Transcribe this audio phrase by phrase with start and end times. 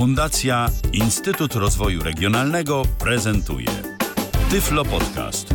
[0.00, 3.66] Fundacja Instytut Rozwoju Regionalnego prezentuje
[4.50, 5.54] Tyflo Podcast.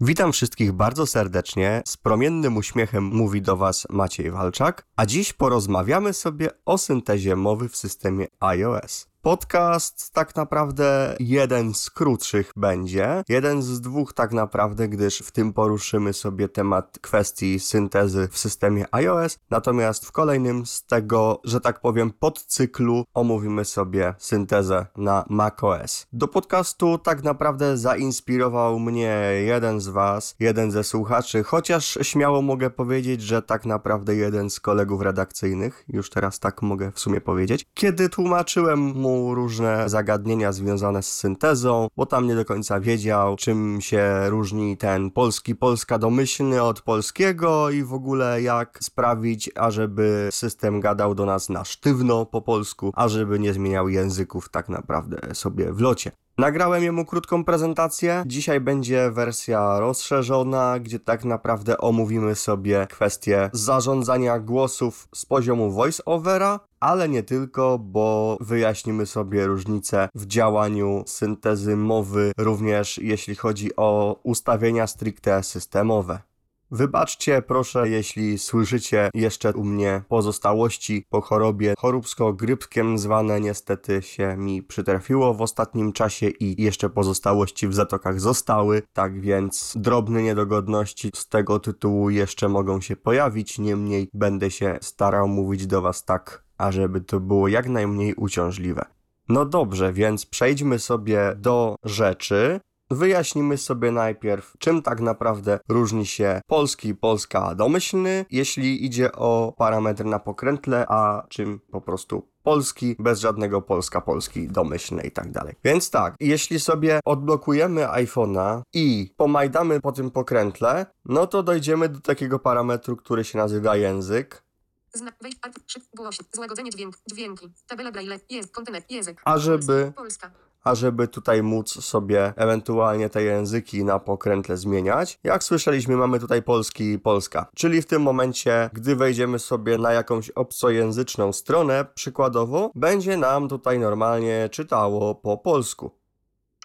[0.00, 1.82] Witam wszystkich bardzo serdecznie.
[1.86, 7.68] Z promiennym uśmiechem mówi do Was Maciej Walczak, a dziś porozmawiamy sobie o syntezie mowy
[7.68, 9.08] w systemie iOS.
[9.28, 15.52] Podcast tak naprawdę jeden z krótszych będzie, jeden z dwóch tak naprawdę, gdyż w tym
[15.52, 21.80] poruszymy sobie temat kwestii syntezy w systemie iOS, natomiast w kolejnym z tego, że tak
[21.80, 26.06] powiem, podcyklu omówimy sobie syntezę na macOS.
[26.12, 32.70] Do podcastu tak naprawdę zainspirował mnie jeden z Was, jeden ze słuchaczy, chociaż śmiało mogę
[32.70, 37.66] powiedzieć, że tak naprawdę jeden z kolegów redakcyjnych, już teraz tak mogę w sumie powiedzieć,
[37.74, 43.80] kiedy tłumaczyłem mu różne zagadnienia związane z syntezą, bo tam nie do końca wiedział, czym
[43.80, 50.80] się różni ten polski polska domyślny od polskiego i w ogóle jak sprawić, ażeby system
[50.80, 55.80] gadał do nas na sztywno po polsku, ażeby nie zmieniał języków tak naprawdę sobie w
[55.80, 56.12] locie.
[56.38, 58.22] Nagrałem jemu krótką prezentację.
[58.26, 66.58] Dzisiaj będzie wersja rozszerzona, gdzie tak naprawdę omówimy sobie kwestię zarządzania głosów z poziomu voice-overa,
[66.80, 74.20] ale nie tylko, bo wyjaśnimy sobie różnice w działaniu syntezy mowy, również jeśli chodzi o
[74.22, 76.28] ustawienia stricte systemowe.
[76.70, 84.62] Wybaczcie proszę, jeśli słyszycie jeszcze u mnie pozostałości po chorobie choróbsko-grypkiem zwane niestety się mi
[84.62, 91.28] przytrafiło w ostatnim czasie i jeszcze pozostałości w zatokach zostały, tak więc drobne niedogodności z
[91.28, 97.00] tego tytułu jeszcze mogą się pojawić, niemniej będę się starał mówić do Was tak, ażeby
[97.00, 98.84] to było jak najmniej uciążliwe.
[99.28, 102.60] No dobrze, więc przejdźmy sobie do rzeczy.
[102.90, 110.04] Wyjaśnimy sobie najpierw, czym tak naprawdę różni się polski polska domyślny, jeśli idzie o parametr
[110.04, 115.54] na pokrętle, a czym po prostu polski, bez żadnego polska polski domyślny i tak dalej.
[115.64, 122.00] Więc tak, jeśli sobie odblokujemy iPhone'a i pomajdamy po tym pokrętle, no to dojdziemy do
[122.00, 124.47] takiego parametru, który się nazywa język.
[124.94, 126.26] Znak wejść alt szyb głośno.
[126.32, 126.94] Złagodzenie dźwięk.
[127.12, 127.52] Dźwięki.
[127.66, 128.20] Tabela braille.
[128.30, 128.52] Jest.
[128.52, 128.90] Kontynek.
[128.90, 129.22] Język.
[129.24, 130.30] A żeby- Polska.
[130.64, 135.18] ażeby tutaj móc sobie ewentualnie te języki na pokrętle zmieniać.
[135.24, 137.46] Jak słyszeliśmy, mamy tutaj polski i polska.
[137.56, 143.78] Czyli w tym momencie, gdy wejdziemy sobie na jakąś obcojęzyczną stronę, przykładowo, będzie nam tutaj
[143.78, 145.90] normalnie czytało po polsku.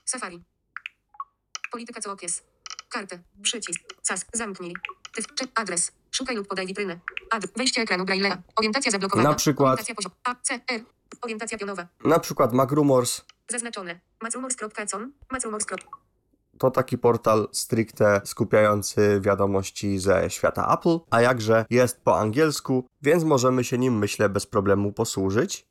[0.05, 0.43] Safari.
[1.71, 2.43] Polityka co okres.
[2.89, 3.19] Kartę.
[3.41, 3.81] Przycisk.
[4.07, 4.25] Cas.
[4.33, 4.73] Zamknij.
[5.15, 5.25] Tyf.
[5.55, 5.91] Adres.
[6.15, 6.99] Szukaj lub podaj witrynę.
[7.29, 7.45] Ad.
[7.57, 8.37] Wejście ekranu braille'a.
[8.55, 9.29] Orientacja zablokowana.
[9.29, 10.11] Na przykład- Orientacja poziom.
[10.23, 10.35] A.
[10.41, 10.53] C.
[10.71, 10.81] R.
[11.21, 11.87] Orientacja pionowa.
[12.05, 13.99] Na przykład MacRumors Zaznaczone.
[14.21, 15.13] Macrumors.com.
[15.31, 15.65] Macrumors.
[16.57, 23.23] to taki portal stricte skupiający wiadomości ze świata Apple, a jakże jest po angielsku, więc
[23.23, 25.67] możemy się nim, myślę, bez problemu posłużyć.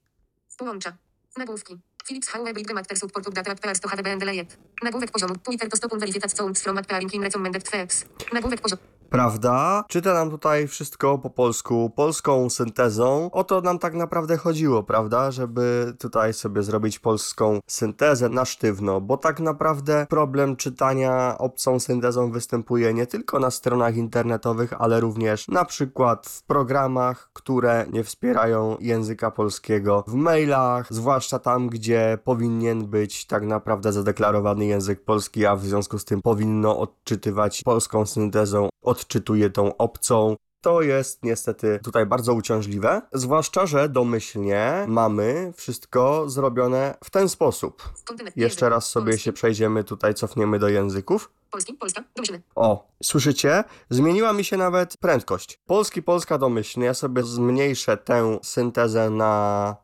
[0.59, 0.97] Połącza.
[1.37, 1.79] Nagłówki.
[2.07, 4.49] Philips Hue Big Matter Support Data Appears to HDB and Layout.
[4.83, 5.35] Nagłówek poziomu.
[5.37, 8.05] Twitter to stopun weryfikacji sounds from appearing in recommended tracks.
[8.33, 8.83] Nagłówek poziomu.
[9.13, 9.85] Prawda?
[9.89, 13.31] Czyta nam tutaj wszystko po polsku, polską syntezą.
[13.33, 15.31] O to nam tak naprawdę chodziło, prawda?
[15.31, 22.31] Żeby tutaj sobie zrobić polską syntezę na sztywno, bo tak naprawdę problem czytania obcą syntezą
[22.31, 28.77] występuje nie tylko na stronach internetowych, ale również na przykład w programach, które nie wspierają
[28.81, 35.57] języka polskiego, w mailach, zwłaszcza tam, gdzie powinien być tak naprawdę zadeklarowany język polski, a
[35.57, 38.69] w związku z tym powinno odczytywać polską syntezą
[39.03, 40.37] odczytuje tą obcą.
[40.61, 47.93] To jest niestety tutaj bardzo uciążliwe, zwłaszcza, że domyślnie mamy wszystko zrobione w ten sposób.
[48.37, 51.31] Jeszcze raz sobie się przejdziemy, tutaj cofniemy do języków.
[51.51, 51.75] Polski.
[51.75, 52.05] Polska.
[52.17, 52.43] Domyślny.
[52.55, 53.65] O, słyszycie?
[53.91, 55.61] Zmieniła mi się nawet prędkość.
[55.67, 56.85] Polski, polska domyślny.
[56.87, 59.77] Ja sobie zmniejszę tę syntezę na.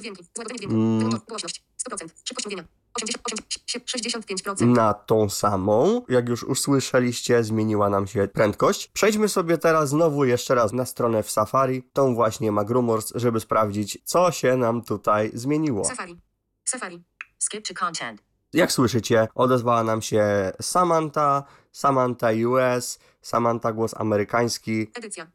[0.00, 0.24] Dźwięki.
[0.58, 0.74] Dźwięku.
[0.74, 1.10] Mm.
[1.28, 1.64] Głośność.
[1.90, 2.08] 100%.
[2.24, 2.79] Szybkość mówienia.
[2.94, 4.66] 80, 80, 65%.
[4.66, 6.04] na tą samą.
[6.08, 8.88] Jak już usłyszeliście, zmieniła nam się prędkość.
[8.88, 13.98] Przejdźmy sobie teraz znowu jeszcze raz na stronę w Safari, tą właśnie MacRumors, żeby sprawdzić,
[14.04, 15.84] co się nam tutaj zmieniło.
[15.84, 16.20] Safari.
[16.64, 17.02] Safari.
[17.38, 18.22] Skip to content.
[18.52, 24.90] Jak słyszycie, odezwała nam się Samantha, Samantha US, Samantha głos amerykański.
[24.94, 25.26] Edycja.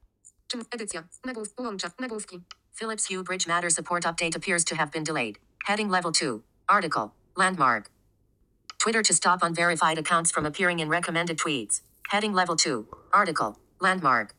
[0.47, 1.03] Czym edycja.
[1.25, 1.47] Nagłów.
[1.59, 1.91] Łącza.
[1.99, 2.41] Nagłówki.
[2.79, 5.37] Philips Hue Bridge Matter Support Update appears to have been delayed.
[5.67, 6.39] Heading Level 2.
[6.67, 7.09] Article.
[7.37, 7.89] Landmark.
[8.79, 11.81] Twitter to stop unverified accounts from appearing in recommended tweets.
[12.11, 12.85] Heading Level 2.
[13.11, 13.57] Article.
[13.81, 14.33] Landmark.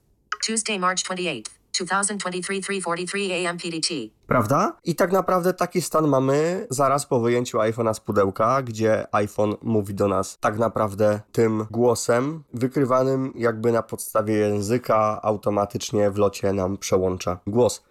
[0.46, 3.58] Tuesday, March 28th, 2023, 3:43 a.m.
[3.58, 4.10] PDT.
[4.26, 4.76] Prawda?
[4.84, 9.94] I tak naprawdę taki stan mamy zaraz po wyjęciu iPhone'a z pudełka, gdzie iPhone mówi
[9.94, 16.76] do nas tak naprawdę tym głosem, wykrywanym jakby na podstawie języka, automatycznie w locie nam
[16.78, 17.82] przełącza głos.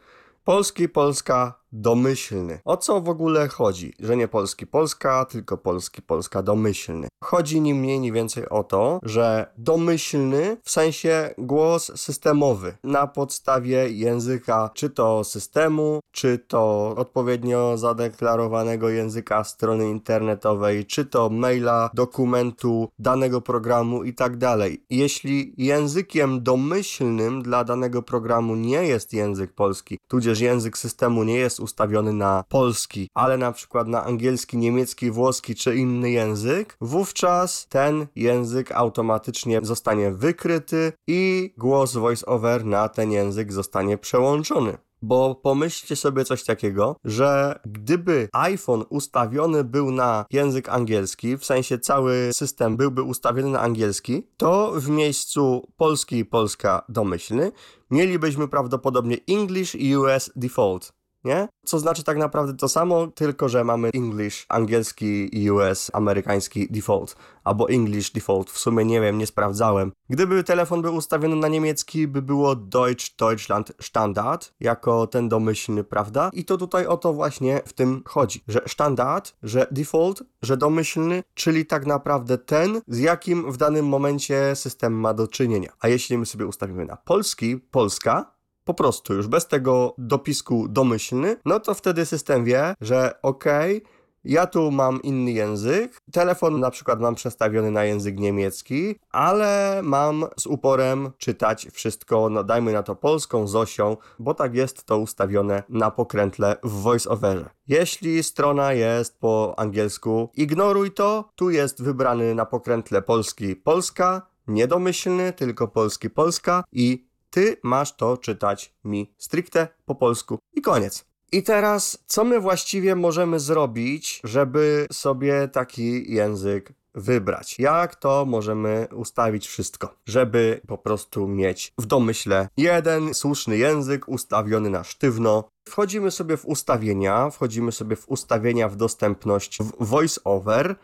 [0.44, 2.60] Polski, Polska, domyślny.
[2.66, 3.94] O co w ogóle chodzi?
[4.00, 7.08] Że nie polski, Polska, tylko polski, Polska, domyślny.
[7.24, 13.90] Chodzi ni mniej, ni więcej o to, że domyślny w sensie głos systemowy na podstawie
[13.90, 22.90] języka, czy to systemu, czy to odpowiednio zadeklarowanego języka strony internetowej, czy to maila, dokumentu,
[23.00, 24.86] danego programu i tak dalej.
[24.90, 31.60] Jeśli językiem domyślnym dla danego programu nie jest język polski, tudzież język systemu nie jest
[31.66, 38.08] ustawiony na polski, ale na przykład na angielski, niemiecki, włoski czy inny język, wówczas ten
[38.16, 44.78] język automatycznie zostanie wykryty i głos voice-over na ten język zostanie przełączony.
[45.02, 51.80] Bo pomyślcie sobie coś takiego, że gdyby iPhone ustawiony był na język angielski, w sensie
[51.80, 57.52] cały system byłby ustawiony na angielski, to w miejscu polski i polska domyślny
[57.92, 60.94] mielibyśmy prawdopodobnie English US Default
[61.26, 61.48] nie?
[61.66, 67.70] Co znaczy tak naprawdę to samo, tylko że mamy English, angielski, US, amerykański default, albo
[67.70, 69.92] English default, w sumie nie wiem, nie sprawdzałem.
[70.10, 76.30] Gdyby telefon był ustawiony na niemiecki, by było Deutsch, Deutschland Standard, jako ten domyślny, prawda?
[76.34, 81.24] I to tutaj o to właśnie w tym chodzi, że standard, że default, że domyślny,
[81.34, 85.70] czyli tak naprawdę ten, z jakim w danym momencie system ma do czynienia.
[85.80, 88.35] A jeśli my sobie ustawimy na polski, Polska,
[88.66, 93.82] po prostu już bez tego dopisku domyślny, no to wtedy system wie, że okej,
[94.26, 100.26] ja tu mam inny język, telefon na przykład mam przestawiony na język niemiecki, ale mam
[100.38, 105.64] z uporem czytać wszystko, no dajmy na to polską Zosią, bo tak jest to ustawione
[105.70, 107.50] na pokrętle w voiceoverze.
[107.68, 115.34] Jeśli strona jest po angielsku, ignoruj to, tu jest wybrany na pokrętle polski Polska, niedomyślny,
[115.34, 121.06] tylko polski Polska i ty masz to czytać mi stricte po polsku i koniec.
[121.32, 127.60] I teraz, co my właściwie możemy zrobić, żeby sobie taki język wybrać?
[127.60, 134.70] Jak to możemy ustawić wszystko, żeby po prostu mieć w domyśle jeden słuszny język ustawiony
[134.70, 135.50] na sztywno?
[135.70, 140.76] Wchodzimy sobie w ustawienia, wchodzimy sobie w ustawienia w dostępność w voiceover.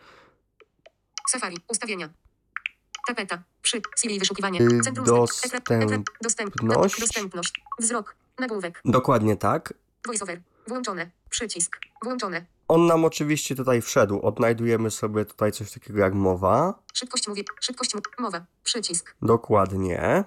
[1.28, 2.21] Safari, ustawienia.
[3.06, 3.42] Tapeta.
[3.62, 3.82] Przy.
[3.98, 4.60] Siri wyszukiwanie.
[4.62, 6.06] Y, Centrum dostępność.
[6.22, 7.00] dostępność.
[7.00, 7.62] Dostępność.
[7.80, 8.14] Wzrok.
[8.38, 8.80] Nagłówek.
[8.84, 9.74] Dokładnie tak.
[10.06, 10.40] Voiceover.
[10.66, 11.10] Włączone.
[11.30, 11.76] Przycisk.
[12.04, 12.46] Włączone.
[12.68, 14.20] On nam oczywiście tutaj wszedł.
[14.20, 16.74] Odnajdujemy sobie tutaj coś takiego jak mowa.
[16.94, 17.44] Szybkość mówi.
[17.60, 18.46] Szybkość mowa.
[18.64, 19.14] Przycisk.
[19.22, 20.24] Dokładnie.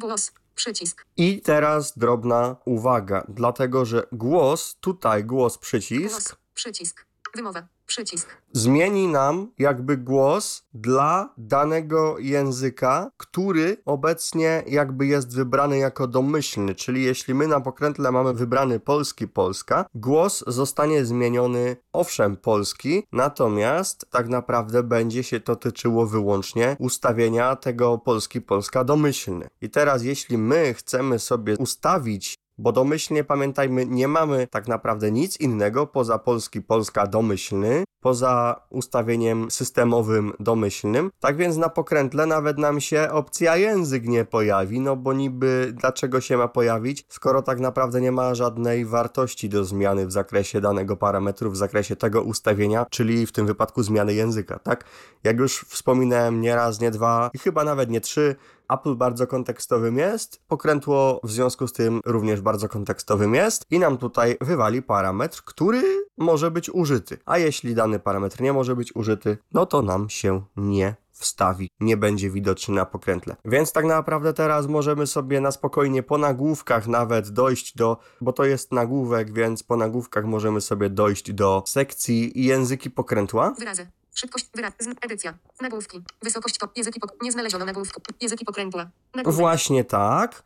[0.00, 0.32] Głos.
[0.54, 1.06] Przycisk.
[1.16, 6.36] I teraz drobna uwaga, dlatego że głos, tutaj głos przycisk, Głos.
[6.54, 7.06] Przycisk.
[7.34, 7.68] Wymowa.
[7.86, 8.28] Przycisk.
[8.52, 17.04] zmieni nam jakby głos dla danego języka, który obecnie jakby jest wybrany jako domyślny, czyli
[17.04, 24.28] jeśli my na pokrętle mamy wybrany polski Polska, głos zostanie zmieniony owszem polski, natomiast tak
[24.28, 29.48] naprawdę będzie się to tyczyło wyłącznie ustawienia tego polski Polska domyślny.
[29.60, 35.40] I teraz jeśli my chcemy sobie ustawić bo domyślnie pamiętajmy, nie mamy tak naprawdę nic
[35.40, 41.10] innego poza polski Polska domyślny, poza ustawieniem systemowym domyślnym.
[41.20, 46.20] Tak więc na pokrętle nawet nam się opcja język nie pojawi, no bo niby dlaczego
[46.20, 50.96] się ma pojawić, skoro tak naprawdę nie ma żadnej wartości do zmiany w zakresie danego
[50.96, 54.84] parametru, w zakresie tego ustawienia, czyli w tym wypadku zmiany języka, tak?
[55.24, 58.36] Jak już wspominałem nie raz, nie dwa i chyba nawet nie trzy,
[58.70, 63.98] Apple bardzo kontekstowym jest, pokrętło w związku z tym również bardzo kontekstowym jest i nam
[63.98, 65.82] tutaj wywali parametr, który
[66.18, 67.18] może być użyty.
[67.26, 71.96] A jeśli dany parametr nie może być użyty, no to nam się nie wstawi, nie
[71.96, 73.36] będzie widoczny na pokrętle.
[73.44, 78.44] Więc tak naprawdę teraz możemy sobie na spokojnie po nagłówkach nawet dojść do, bo to
[78.44, 83.54] jest nagłówek, więc po nagłówkach możemy sobie dojść do sekcji języki pokrętła.
[83.58, 83.86] Wyrazy.
[84.14, 84.46] Szybkość.
[84.54, 84.72] Wyraz.
[85.00, 85.34] Edycja.
[85.60, 86.02] Nagłówki.
[86.22, 86.68] Wysokość to.
[86.76, 88.02] Języki pok- Nie znaleziono nagłówku.
[88.20, 88.90] Języki pokrętła.
[89.14, 89.38] Nagłówek.
[89.40, 90.42] Właśnie tak.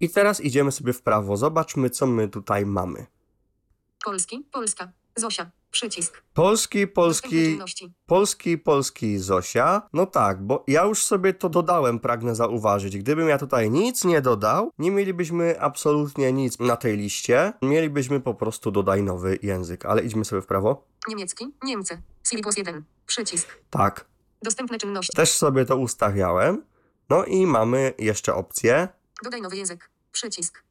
[0.00, 1.36] I teraz idziemy sobie w prawo.
[1.36, 3.06] Zobaczmy, co my tutaj mamy.
[4.04, 4.48] Polski.
[4.52, 4.92] Polska.
[5.16, 5.50] Zosia.
[5.80, 6.22] Przycisk.
[6.34, 7.58] Polski, polski,
[8.06, 9.82] polski, polski Zosia.
[9.92, 12.98] No tak, bo ja już sobie to dodałem, pragnę zauważyć.
[12.98, 17.52] Gdybym ja tutaj nic nie dodał, nie mielibyśmy absolutnie nic na tej liście.
[17.62, 19.86] Mielibyśmy po prostu dodaj nowy język.
[19.86, 20.84] Ale idźmy sobie w prawo.
[21.08, 21.46] Niemiecki.
[21.64, 22.02] Niemcy.
[22.42, 22.84] Głos 1.
[23.06, 23.48] Przycisk.
[23.70, 24.04] Tak,
[24.42, 25.16] Dostępne czynności.
[25.16, 26.64] też sobie to ustawiałem.
[27.10, 28.88] No i mamy jeszcze opcję
[29.24, 29.90] Dodaj nowy język.
[30.12, 30.62] Przycisk.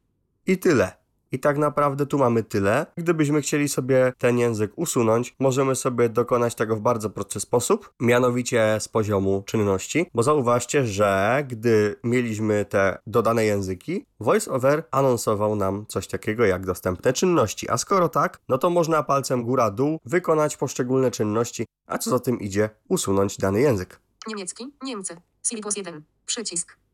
[0.46, 0.96] i tyle.
[1.32, 2.86] I tak naprawdę tu mamy tyle.
[2.96, 8.76] Gdybyśmy chcieli sobie ten język usunąć, możemy sobie dokonać tego w bardzo prosty sposób, mianowicie
[8.80, 16.06] z poziomu czynności, bo zauważcie, że gdy mieliśmy te dodane języki, VoiceOver anonsował nam coś
[16.06, 17.70] takiego jak dostępne czynności.
[17.70, 22.40] A skoro tak, no to można palcem góra-dół wykonać poszczególne czynności, a co za tym
[22.40, 24.00] idzie, usunąć dany język.
[24.28, 25.16] Niemiecki, Niemcy.
[25.42, 26.02] Syllabus 1.
[26.26, 26.85] Przycisk.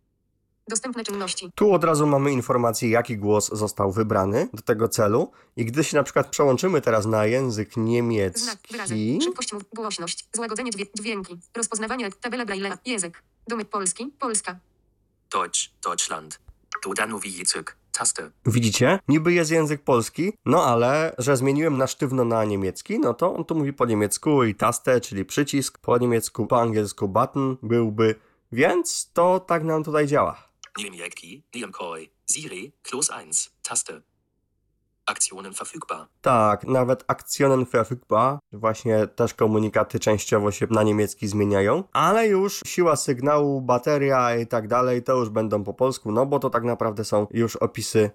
[0.69, 1.51] Dostępne czynności.
[1.55, 5.31] Tu od razu mamy informację, jaki głos został wybrany do tego celu.
[5.57, 7.77] I gdy się na przykład przełączymy teraz na język
[8.39, 8.95] Znak, wyrazy.
[8.95, 10.29] niemiecki, Szybkość mów, głośność.
[10.33, 11.39] Złagodzenie dźwię- dźwięki.
[11.57, 12.11] Rozpoznawanie.
[12.13, 12.79] Tabela Braille.
[12.87, 13.23] Język.
[13.49, 14.57] Domy Polski, Polska.
[15.33, 16.41] Deutsch, Deutschland.
[17.25, 18.31] Język, Taste.
[18.47, 23.35] widzicie, niby jest język polski, no ale że zmieniłem na sztywno na niemiecki, no to
[23.35, 28.15] on tu mówi po niemiecku i taste, czyli przycisk, po niemiecku, po angielsku button byłby,
[28.53, 30.52] więc to tak nam tutaj działa.
[30.79, 33.31] Niemiecki, Niemkoi, Siri, Close 1,
[33.63, 34.03] Taste.
[35.07, 36.07] Aktionen verfügbar.
[36.21, 42.97] Tak, nawet Aktionen verfügbar, właśnie też komunikaty częściowo się na niemiecki zmieniają, ale już siła
[42.97, 47.05] sygnału, bateria i tak dalej, to już będą po polsku, no bo to tak naprawdę
[47.05, 48.11] są już opisy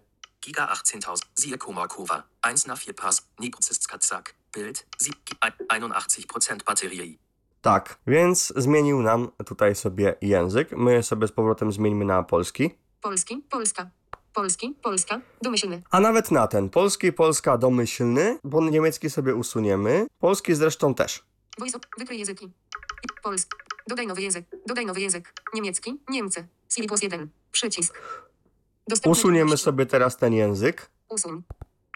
[0.46, 5.12] Giga 18000, siehe Komarkova, 1 nach 4 Pass, Niprozist Katzak, Bild, sie-
[5.42, 5.54] ein-
[5.92, 7.18] 81% Batterie.
[7.62, 10.72] Tak, więc zmienił nam tutaj sobie język.
[10.72, 12.70] My sobie z powrotem zmieńmy na polski.
[13.02, 13.90] Polski, Polska.
[14.34, 15.22] Polski, Polska.
[15.42, 15.82] Domyślny.
[15.90, 20.08] A nawet na ten polski, polska domyślny, bo niemiecki sobie usuniemy.
[20.20, 21.24] Polski zresztą też.
[21.60, 21.80] Voice.
[21.98, 22.52] Wykryj języki.
[23.24, 23.52] Polski.
[23.88, 24.46] Dodaj nowy język.
[24.68, 25.34] Dodaj nowy język.
[25.54, 26.48] Niemiecki, Niemcy.
[26.68, 27.30] Syllabus 1.
[27.52, 28.02] Przycisk.
[28.88, 30.90] Dostępne Usuniemy sobie teraz ten język.
[31.10, 31.44] Usuń.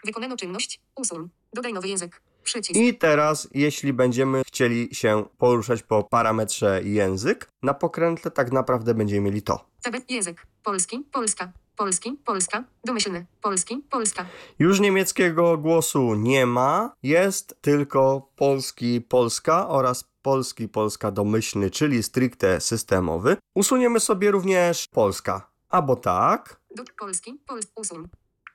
[0.04, 0.80] Wykonano czynność.
[0.94, 1.28] Usuń.
[1.52, 2.22] Dodaj nowy język.
[2.42, 2.80] Przycisk.
[2.80, 9.20] I teraz, jeśli będziemy chcieli się poruszać po parametrze język, na pokrętle tak naprawdę będziemy
[9.20, 9.64] mieli to.
[9.82, 10.10] Tabet.
[10.10, 10.46] Język.
[10.62, 11.52] Polski, Polska.
[11.76, 12.64] Polski, Polska.
[12.84, 13.26] Domyślny.
[13.42, 14.26] Polski, Polska.
[14.58, 22.60] Już niemieckiego głosu nie ma, jest tylko polski, polska oraz polski, polska domyślny, czyli stricte
[22.60, 23.36] systemowy.
[23.54, 25.50] Usuniemy sobie również polska.
[25.68, 26.60] Albo tak.
[26.76, 27.66] Do Polski, Pols.
[27.74, 28.08] Usuń.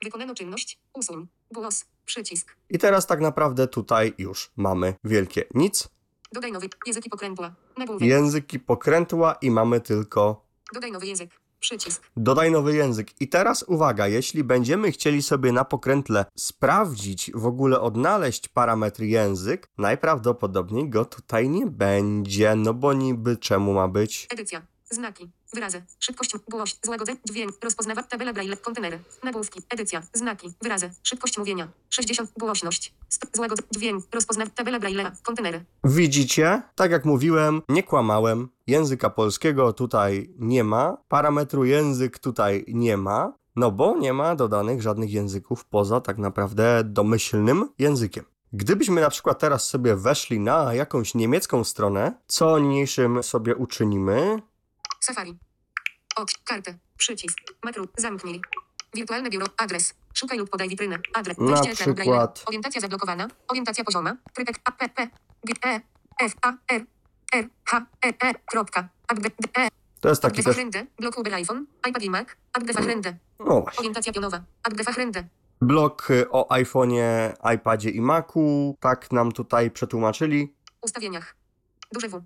[0.04, 0.78] Wykonano czynność.
[0.94, 1.26] Usuń.
[1.50, 1.84] Głos.
[2.08, 2.56] Przycisk.
[2.70, 5.88] I teraz tak naprawdę tutaj już mamy wielkie nic.
[6.32, 6.68] Dodaj nowy.
[6.86, 7.54] Języki pokrętła.
[7.78, 8.08] Nagłówek.
[8.08, 11.30] Języki pokrętła i mamy tylko Dodaj nowy język.
[11.60, 12.02] Przycisk.
[12.16, 13.20] Dodaj nowy język.
[13.20, 19.68] I teraz uwaga, jeśli będziemy chcieli sobie na pokrętle sprawdzić, w ogóle odnaleźć parametr język,
[19.78, 24.26] najprawdopodobniej go tutaj nie będzie, no bo niby czemu ma być?
[24.30, 24.62] Edycja.
[24.90, 25.30] Znaki.
[25.54, 25.82] Wyrazy.
[25.98, 26.36] Szybkość.
[26.50, 26.76] Głoś.
[26.82, 27.18] Złagodzenie.
[27.24, 27.52] Dźwięk.
[27.64, 28.02] Rozpoznawa.
[28.02, 28.56] Tabela Braille.
[28.56, 28.98] Kontenery.
[29.24, 29.60] Nagłówki.
[29.70, 30.02] Edycja.
[30.12, 30.52] Znaki.
[30.62, 30.90] Wyrazy.
[31.02, 31.68] Szybkość mówienia.
[31.90, 32.30] 60.
[32.38, 32.94] Głośność.
[33.32, 33.68] Złagodzenie.
[33.76, 34.04] Dźwięk.
[34.14, 34.50] Rozpoznawa.
[34.50, 35.12] Tabela Braille.
[35.22, 35.64] Kontenery.
[35.84, 36.62] Widzicie?
[36.74, 38.48] Tak jak mówiłem, nie kłamałem.
[38.66, 44.82] Języka polskiego tutaj nie ma, parametru język tutaj nie ma, no bo nie ma dodanych
[44.82, 48.24] żadnych języków poza tak naprawdę domyślnym językiem.
[48.52, 54.42] Gdybyśmy na przykład teraz sobie weszli na jakąś niemiecką stronę, co niniejszym sobie uczynimy,
[55.08, 55.38] Safari.
[56.16, 56.28] Ok.
[56.44, 56.74] Kartę.
[56.96, 57.38] Przycisk.
[57.64, 57.84] Makro.
[57.96, 58.40] Zamknij.
[58.94, 59.46] Wirtualne biuro.
[59.56, 59.94] Adres.
[60.14, 60.98] Szukaj lub podaj witrynę.
[61.14, 61.38] Adres.
[61.38, 62.12] Na Wejście ekranu Braille.
[62.12, 63.28] przykład- Orientacja zablokowana.
[63.48, 64.16] Orientacja pozioma.
[64.34, 65.08] Tryb A P P.
[65.44, 65.80] G E.
[66.20, 66.82] F A R.
[67.32, 67.48] R.
[67.64, 68.34] H E E.
[68.34, 68.88] Kropka.
[69.12, 69.34] Update.
[69.58, 69.68] E.
[70.00, 70.56] to jest taki też...
[70.98, 71.66] Blok Uber iPhone.
[71.88, 72.28] iPad i Mac.
[72.52, 73.16] Abgefachrende.
[73.38, 73.78] No właśnie.
[73.78, 74.42] Orientacja pionowa.
[74.62, 75.24] Abgefachrende.
[75.60, 80.54] Blok y, o iPhone'ie, iPadzie i Macu, tak nam tutaj przetłumaczyli.
[80.82, 81.36] Ustawieniach.
[81.92, 82.22] Duże W.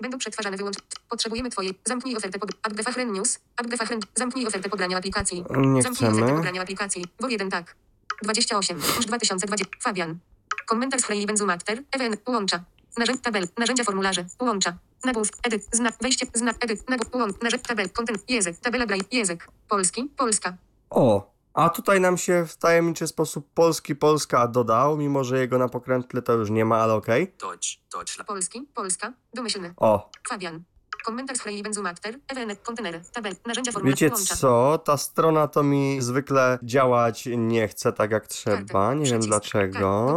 [0.00, 0.76] Będą przetwarzane wyłącz.
[1.08, 1.78] Potrzebujemy Twojej.
[1.84, 2.50] Zamknij ofertę pod.
[2.62, 3.38] Abgefachren News.
[3.56, 4.00] Abgefachren.
[4.14, 5.44] Zamknij ofertę pobrania aplikacji.
[5.56, 6.36] Nie Zamknij ofertę chcemy.
[6.36, 7.04] pobrania aplikacji.
[7.20, 7.76] Wo 1 tak.
[8.22, 8.76] 28.
[8.96, 9.66] Już 2020.
[9.80, 10.18] Fabian.
[10.66, 11.82] Komentarz z Benzumaster.
[11.92, 12.16] EWN.
[12.28, 12.64] Łącza.
[12.98, 13.48] Narzędź tabel.
[13.58, 14.24] Narzędzia formularze.
[14.40, 14.76] Łącza.
[15.04, 15.28] Nagłów.
[15.42, 15.62] Edyt.
[15.72, 15.94] Znak.
[16.00, 16.26] Wejście.
[16.34, 16.56] Znak.
[16.64, 16.90] Edyt.
[16.90, 17.14] Nagłów.
[17.14, 17.40] Łącz.
[17.42, 17.90] Narzędź tabel.
[17.90, 18.30] Kontent.
[18.30, 18.56] Język.
[18.58, 19.04] Tabela Braille.
[19.12, 19.48] Język.
[19.68, 20.04] Polski.
[20.16, 20.56] Polska.
[20.90, 25.68] O, a tutaj nam się w tajemniczy sposób polski Polska dodał, mimo że jego na
[25.68, 27.34] pokrętle to już nie ma, ale okej.
[27.40, 28.28] Deutsch, Deutschland.
[28.28, 28.68] Polski.
[28.74, 29.12] Polska.
[29.34, 29.74] Domyślny.
[29.76, 30.62] O, Fabian.
[31.04, 32.18] Komentarz z Freili Benzumaster.
[32.28, 32.56] EWN.
[32.62, 33.00] Kontenery.
[33.12, 33.32] Tabel.
[33.46, 34.04] Narzędzia formularze.
[34.04, 34.78] wiecie co?
[34.78, 38.94] Ta strona to mi zwykle działać nie chce tak jak trzeba.
[38.94, 40.16] Nie wiem dlaczego.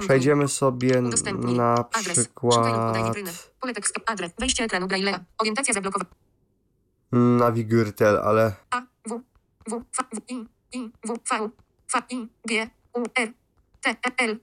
[0.00, 2.66] Przejdziemy sobie na przykład.
[4.38, 5.18] Wejście ekranu Braille'a.
[5.38, 6.10] Orientacja zablokowana.
[7.12, 9.20] Navigurtel, ale A, W,
[9.66, 11.50] W, V, W, I, I, W, V,
[11.92, 13.32] V, I, G, U, R,
[13.80, 14.38] T, E, L.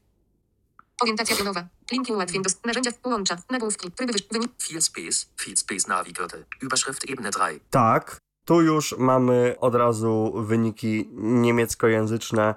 [1.01, 1.68] Orientacja pionowa.
[1.92, 3.38] Linki ułatwień do narzędzia łącza.
[3.50, 3.92] Nagłówki.
[3.92, 4.22] Tryby wyż...
[4.32, 4.51] Wynik.
[4.70, 6.44] Viel Space, viel Space Navigürtel.
[6.62, 7.60] Überschrift Ebene 3.
[7.70, 8.18] tak.
[8.46, 12.56] Tu już mamy od razu wyniki niemieckojęzyczne.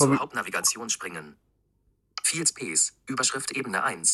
[0.00, 1.36] Zur Hauptnavigation springen.
[2.32, 4.04] Viel Space, Überschrift Ebene 1.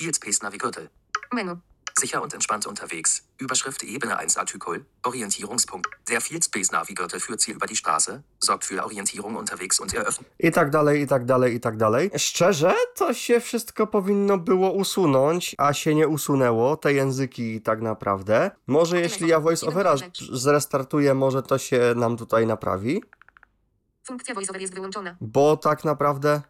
[0.00, 0.88] Viel Space Navigürtel.
[1.32, 1.56] Menu.
[1.98, 3.22] Sicher und entspannt unterwegs.
[3.38, 4.84] Überschrift Ebene 1 Artikel.
[5.02, 5.88] Orientierungspunkt.
[6.08, 10.26] Der Field Space Navigator führt Sie über die Straße, sorgt für Orientierung unterwegs und eröffnet.
[10.38, 12.10] I tak dalej, i tak dalej, i tak dalej.
[12.16, 18.50] Szczerze, to się wszystko powinno było usunąć, a się nie usunęło, te języki tak naprawdę.
[18.66, 19.94] Może jeśli ja voiceovera
[20.32, 23.02] zrestartuję, może to się nam tutaj naprawi,
[24.06, 25.16] Funkcja voiceover jest wyłączona.
[25.20, 26.42] bo tak naprawdę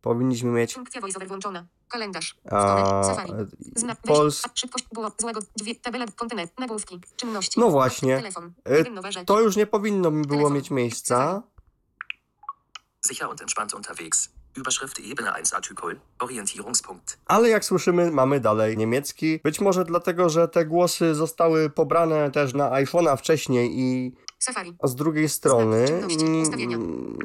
[0.00, 1.66] powinniśmy mieć Funkcja voiceover włączona.
[1.88, 2.36] Kalendarz.
[2.50, 3.02] a.
[3.04, 3.32] Safari.
[3.76, 3.98] Znak.
[4.02, 4.42] Pols...
[4.54, 4.84] Szybkość.
[4.92, 5.10] Było.
[5.18, 5.40] Złego.
[5.56, 5.74] Dwie.
[5.74, 6.06] Tabela.
[6.16, 6.48] Kontener.
[6.58, 7.00] Nagłówki.
[7.16, 7.60] Czynności.
[7.60, 8.16] No właśnie.
[8.16, 8.52] Telefon.
[8.64, 9.24] E.
[9.24, 10.52] To już nie powinno mi było Telefon.
[10.56, 11.42] mieć miejsca.
[13.08, 14.28] Sicher und entspannt unterwegs.
[14.56, 16.00] Überschrift Ebene 1 Artikel.
[16.18, 17.18] Orientierungspunkt.
[17.26, 19.40] Ale jak słyszymy, mamy dalej niemiecki.
[19.44, 24.76] Być może dlatego, że te głosy zostały pobrane też na iPhone'a wcześniej i Safari.
[24.84, 25.86] z drugiej strony.
[25.86, 26.76] czynności, ustawienia.
[26.76, 27.18] mm,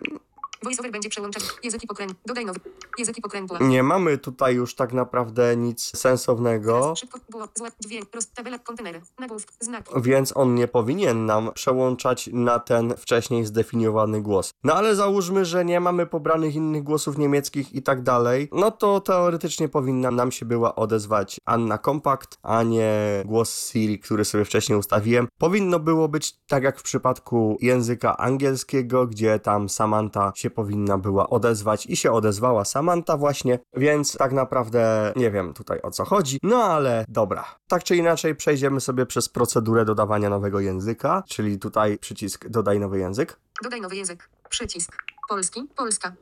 [0.64, 1.44] Voiceover będzie przełączać.
[1.64, 2.14] Języki pokręt.
[2.26, 2.60] Dodaj nowy.
[2.98, 3.60] Języki pokrętła.
[3.62, 7.20] Nie mamy tutaj już tak naprawdę nic sensownego, Szybko.
[7.30, 7.48] Było.
[7.56, 7.70] Zła.
[7.82, 8.02] Dwie.
[8.14, 8.28] Roz.
[8.28, 8.60] Tabela.
[8.60, 9.02] Kontener.
[9.20, 9.54] Nagłówki.
[9.60, 9.94] Znaki.
[10.02, 14.54] więc on nie powinien nam przełączać na ten wcześniej zdefiniowany głos.
[14.64, 19.02] No ale załóżmy, że nie mamy pobranych innych głosów niemieckich i tak dalej, no to
[19.02, 24.80] teoretycznie powinna nam się była odezwać Anna Compact, a nie głos Siri, który sobie wcześniej
[24.80, 25.28] ustawiłem.
[25.38, 31.30] Powinno było być tak jak w przypadku języka angielskiego, gdzie tam Samantha się powinna była
[31.30, 36.40] odezwać i się odezwała Samantha właśnie, więc tak naprawdę nie wiem tutaj o co chodzi,
[36.44, 37.46] no ale dobra.
[37.68, 43.00] Tak czy inaczej przejdziemy sobie przez procedurę dodawania nowego języka, czyli tutaj przycisk dodaj nowy
[43.00, 43.40] język.
[43.64, 44.30] Dodaj nowy język.
[44.50, 44.98] Przycisk.
[45.30, 45.68] Polski.
[45.76, 46.14] Polska.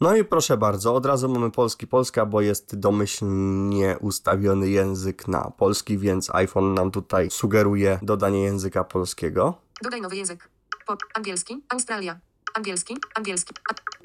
[0.00, 5.50] No i proszę bardzo, od razu mamy polski Polska, bo jest domyślnie ustawiony język na
[5.58, 9.54] polski, więc iPhone nam tutaj sugeruje dodanie języka polskiego.
[9.82, 10.48] Dodaj nowy język.
[10.86, 10.96] Po.
[11.14, 11.62] Angielski.
[11.68, 12.20] Australia.
[12.54, 12.96] Angielski.
[13.14, 13.54] Angielski.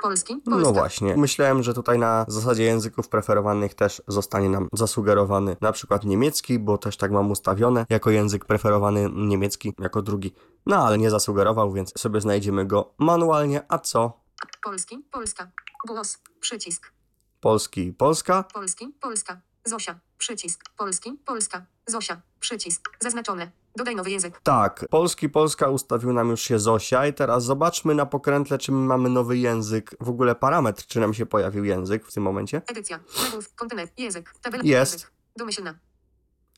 [0.02, 0.36] Polski.
[0.36, 0.62] Polska.
[0.62, 1.18] No właśnie.
[1.18, 6.78] Myślałem, że tutaj na zasadzie języków preferowanych też zostanie nam zasugerowany na przykład niemiecki, bo
[6.78, 10.34] też tak mam ustawione jako język preferowany niemiecki jako drugi.
[10.66, 13.66] No ale nie zasugerował, więc sobie znajdziemy go manualnie.
[13.68, 14.22] A co?
[14.64, 15.04] Polski.
[15.12, 15.52] Polska.
[15.88, 16.18] Głos.
[16.40, 16.92] Przycisk.
[17.42, 18.44] Polski, Polska.
[18.44, 18.94] Polski.
[19.02, 19.42] Polska.
[19.66, 20.00] Zosia.
[20.18, 20.64] Przycisk.
[20.78, 21.14] Polski.
[21.26, 21.66] Polska.
[21.88, 22.22] Zosia.
[22.40, 22.90] Przycisk.
[23.00, 23.52] Zaznaczone.
[23.76, 24.40] Dodaj nowy język.
[24.44, 28.78] Tak, Polski, Polska ustawił nam już się Zosia i teraz zobaczmy na pokrętle, czy my
[28.88, 32.62] mamy nowy język, w ogóle parametr, czy nam się pojawił język w tym momencie.
[32.68, 33.00] Edycja.
[33.24, 33.56] Nagłów.
[33.56, 33.88] Kontener.
[33.98, 34.34] Język.
[34.42, 34.64] Tabela.
[34.66, 34.94] Jest.
[34.94, 35.12] Język.
[35.36, 35.80] Domyślna.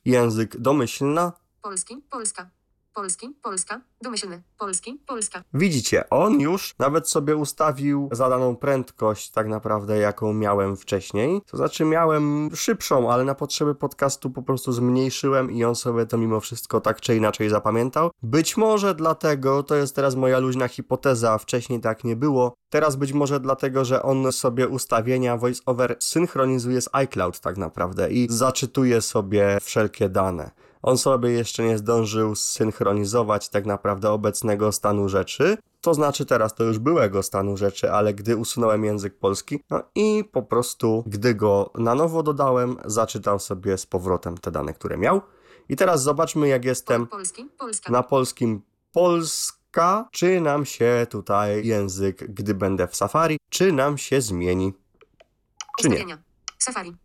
[0.04, 1.32] Język domyślna.
[1.62, 2.02] Polski.
[2.10, 2.50] Polska.
[2.94, 3.34] Polski.
[3.42, 3.80] Polska.
[4.02, 4.42] Domyślny.
[4.58, 5.00] Polski.
[5.06, 5.42] Polska.
[5.54, 11.42] Widzicie, on już nawet sobie ustawił zadaną prędkość, tak naprawdę, jaką miałem wcześniej.
[11.46, 16.18] To znaczy, miałem szybszą, ale na potrzeby podcastu po prostu zmniejszyłem i on sobie to
[16.18, 18.10] mimo wszystko tak czy inaczej zapamiętał.
[18.22, 22.54] Być może dlatego, to jest teraz moja luźna hipoteza, wcześniej tak nie było.
[22.70, 28.26] Teraz być może dlatego, że on sobie ustawienia voiceover synchronizuje z iCloud tak naprawdę i
[28.30, 30.50] zaczytuje sobie wszelkie dane.
[30.82, 35.58] On sobie jeszcze nie zdążył zsynchronizować tak naprawdę obecnego stanu rzeczy.
[35.80, 40.24] To znaczy teraz to już byłego stanu rzeczy, ale gdy usunąłem język polski, no i
[40.32, 45.20] po prostu gdy go na nowo dodałem, zaczytał sobie z powrotem te dane, które miał.
[45.68, 47.06] I teraz zobaczmy jak jestem
[47.88, 54.20] na polskim Polska, czy nam się tutaj język, gdy będę w Safari, czy nam się
[54.20, 54.72] zmieni,
[55.78, 56.18] czy nie.
[56.58, 56.96] Safari.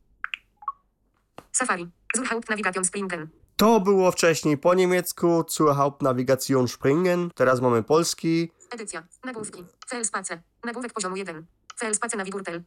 [1.52, 1.88] Safari.
[2.16, 3.30] Zur Hauptnavigation springen.
[3.58, 9.04] To było wcześniej po niemiecku, zur Hauptnavigation springen, teraz mamy polski, Edycja.
[9.26, 9.64] Nagłówki.
[9.88, 10.42] Cel space.
[10.64, 11.46] Nagłówek poziomu 1.
[11.76, 12.64] Cel space navigurtel.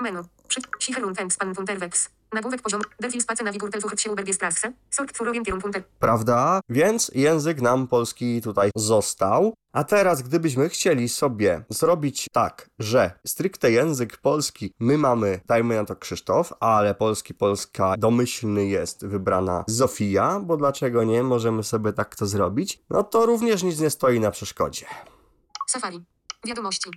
[0.00, 0.22] Menu.
[0.48, 0.60] Przy.
[0.78, 2.08] Sicherung Span Unterwegs.
[2.32, 2.84] Nagłówek poziomu.
[3.00, 4.10] Defil space navigurtel Fuchrt się
[5.20, 5.84] Orientierung Unter.
[5.98, 6.60] prawda?
[6.68, 9.54] Więc język nam polski tutaj został.
[9.72, 15.84] A teraz, gdybyśmy chcieli sobie zrobić tak, że stricte język polski my mamy, dajmy na
[15.84, 21.22] to Krzysztof, ale polski, polska domyślny jest wybrana Zofia, bo dlaczego nie?
[21.22, 22.82] Możemy sobie tak to zrobić.
[22.90, 24.86] No to również nic nie stoi na przeszkodzie.
[25.66, 26.04] Safari.
[26.46, 26.90] Wiadomości.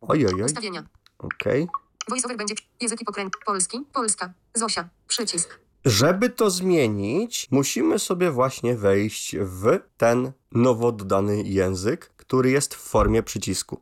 [0.00, 0.84] Ojojoj, Ustawienia.
[1.18, 1.68] okej.
[2.08, 2.54] Voiceover będzie.
[2.80, 3.32] Języki pokręt.
[3.46, 3.80] Polski.
[3.92, 4.32] Polska.
[4.54, 4.88] Zosia.
[5.08, 5.58] Przycisk.
[5.84, 12.78] Żeby to zmienić, musimy sobie właśnie wejść w ten nowo dodany język, który jest w
[12.78, 13.80] formie przycisku.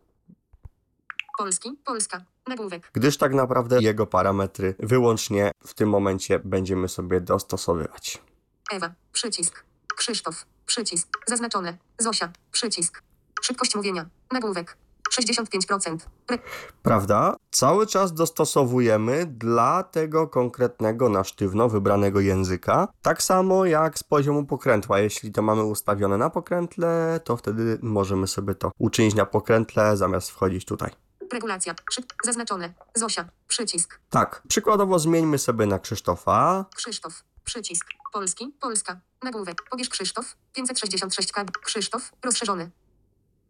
[1.39, 1.79] Polski.
[1.85, 2.25] Polska.
[2.47, 2.91] Nagłówek.
[2.93, 8.23] Gdyż tak naprawdę jego parametry wyłącznie w tym momencie będziemy sobie dostosowywać.
[8.73, 8.95] Ewa.
[9.13, 9.65] Przycisk.
[9.97, 10.47] Krzysztof.
[10.67, 11.09] Przycisk.
[11.27, 11.79] Zaznaczone.
[11.99, 12.33] Zosia.
[12.53, 13.03] Przycisk.
[13.43, 14.07] Szybkość mówienia.
[14.33, 14.77] Nagłówek.
[15.11, 15.97] 65%.
[16.31, 16.39] Re-
[16.83, 17.37] Prawda?
[17.51, 22.89] Cały czas dostosowujemy dla tego konkretnego na sztywno wybranego języka.
[23.03, 24.99] Tak samo jak z poziomu pokrętła.
[24.99, 30.31] Jeśli to mamy ustawione na pokrętle, to wtedy możemy sobie to uczynić na pokrętle zamiast
[30.31, 30.91] wchodzić tutaj.
[31.33, 31.75] regulacja.
[32.25, 32.73] Zaznaczone.
[32.95, 33.29] Zosia.
[33.49, 34.01] Przycisk.
[34.11, 36.65] Tak, przykładowo zmieńmy sobie na Krzysztofa.
[36.77, 37.25] Krzysztof.
[37.45, 37.87] Przycisk.
[38.13, 38.55] Polski.
[38.61, 39.01] Polska.
[39.23, 39.63] Nagłówek.
[39.71, 40.37] Pobierz Krzysztof.
[40.53, 41.51] 566 kb.
[41.65, 42.11] Krzysztof.
[42.25, 42.71] Rozszerzony.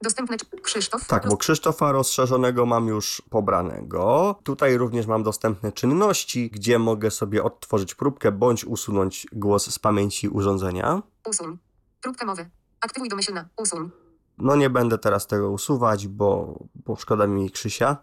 [0.02, 0.36] Dostępne.
[0.62, 1.06] Krzysztof.
[1.06, 4.34] Tak, bo Krzysztofa rozszerzonego mam już pobranego.
[4.44, 10.28] Tutaj również mam dostępne czynności, gdzie mogę sobie odtworzyć próbkę bądź usunąć głos z pamięci
[10.28, 11.02] urządzenia.
[11.28, 11.58] Usuń.
[12.00, 12.50] Próbka mowy.
[12.80, 13.48] Aktywuj domyślna.
[13.56, 13.90] Usuń.
[14.38, 17.96] No nie będę teraz tego usuwać, bo, bo szkoda mi Krzysia.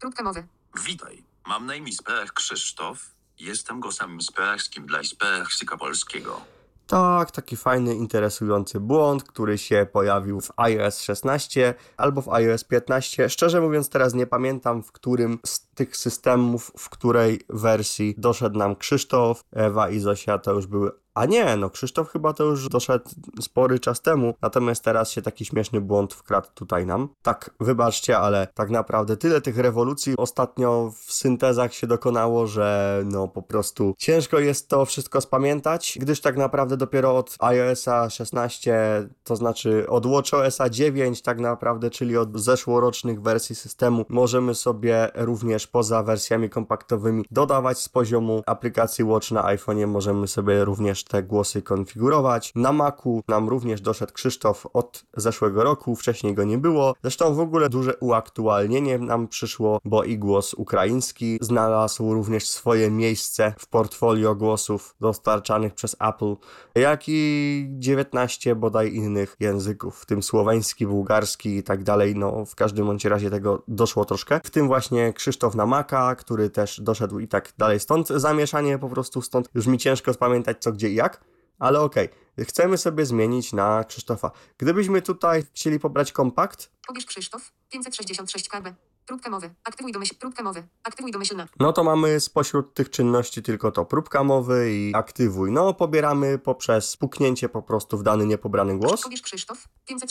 [0.00, 0.46] Próbka mowy.
[0.86, 3.10] Witaj, mam na imię Spech Krzysztof.
[3.38, 6.40] Jestem głosem sperskim dla Spechsyka Polskiego.
[6.86, 13.28] Tak, taki fajny, interesujący błąd, który się pojawił w iOS 16 albo w iOS 15.
[13.28, 18.76] Szczerze mówiąc, teraz nie pamiętam, w którym z tych systemów, w której wersji doszedł nam
[18.76, 20.90] Krzysztof, Ewa i Zosia to już były.
[21.16, 23.10] A nie, no Krzysztof chyba to już doszedł
[23.40, 27.08] spory czas temu, natomiast teraz się taki śmieszny błąd wkradł tutaj nam.
[27.22, 33.28] Tak, wybaczcie, ale tak naprawdę tyle tych rewolucji ostatnio w syntezach się dokonało, że no
[33.28, 39.36] po prostu ciężko jest to wszystko spamiętać, gdyż tak naprawdę dopiero od iOSa 16, to
[39.36, 46.02] znaczy od WatchOSa 9 tak naprawdę, czyli od zeszłorocznych wersji systemu, możemy sobie również poza
[46.02, 52.52] wersjami kompaktowymi dodawać z poziomu aplikacji Watch na iPhone'ie, możemy sobie również te głosy konfigurować.
[52.54, 56.94] Na Macu nam również doszedł Krzysztof od zeszłego roku, wcześniej go nie było.
[57.02, 63.54] Zresztą w ogóle duże uaktualnienie nam przyszło, bo i głos ukraiński znalazł również swoje miejsce
[63.58, 66.36] w portfolio głosów dostarczanych przez Apple,
[66.74, 72.14] jak i 19 bodaj innych języków, w tym słoweński, bułgarski i tak dalej.
[72.16, 74.40] No, w każdym bądź razie tego doszło troszkę.
[74.44, 77.80] W tym właśnie Krzysztof na Maca, który też doszedł i tak dalej.
[77.80, 81.24] Stąd zamieszanie po prostu, stąd już mi ciężko spamiętać co, gdzie i jak.
[81.58, 84.30] Ale okej, chcemy sobie zmienić na Krzysztofa.
[84.58, 87.52] Gdybyśmy tutaj chcieli pobrać kompakt, Pobierz Krzysztof.
[87.70, 88.74] 566 kb.
[89.06, 89.54] Próbka mowy.
[89.64, 90.14] Aktywuj domyśl.
[90.18, 90.68] Próbka mowy.
[90.82, 91.48] Aktywuj domyślna.
[91.58, 95.52] no to mamy spośród tych czynności tylko to próbka mowy i aktywuj.
[95.52, 99.68] No, pobieramy poprzez puknięcie po prostu w dany niepobrany głos Pobierz Krzysztof.
[99.86, 100.10] 500.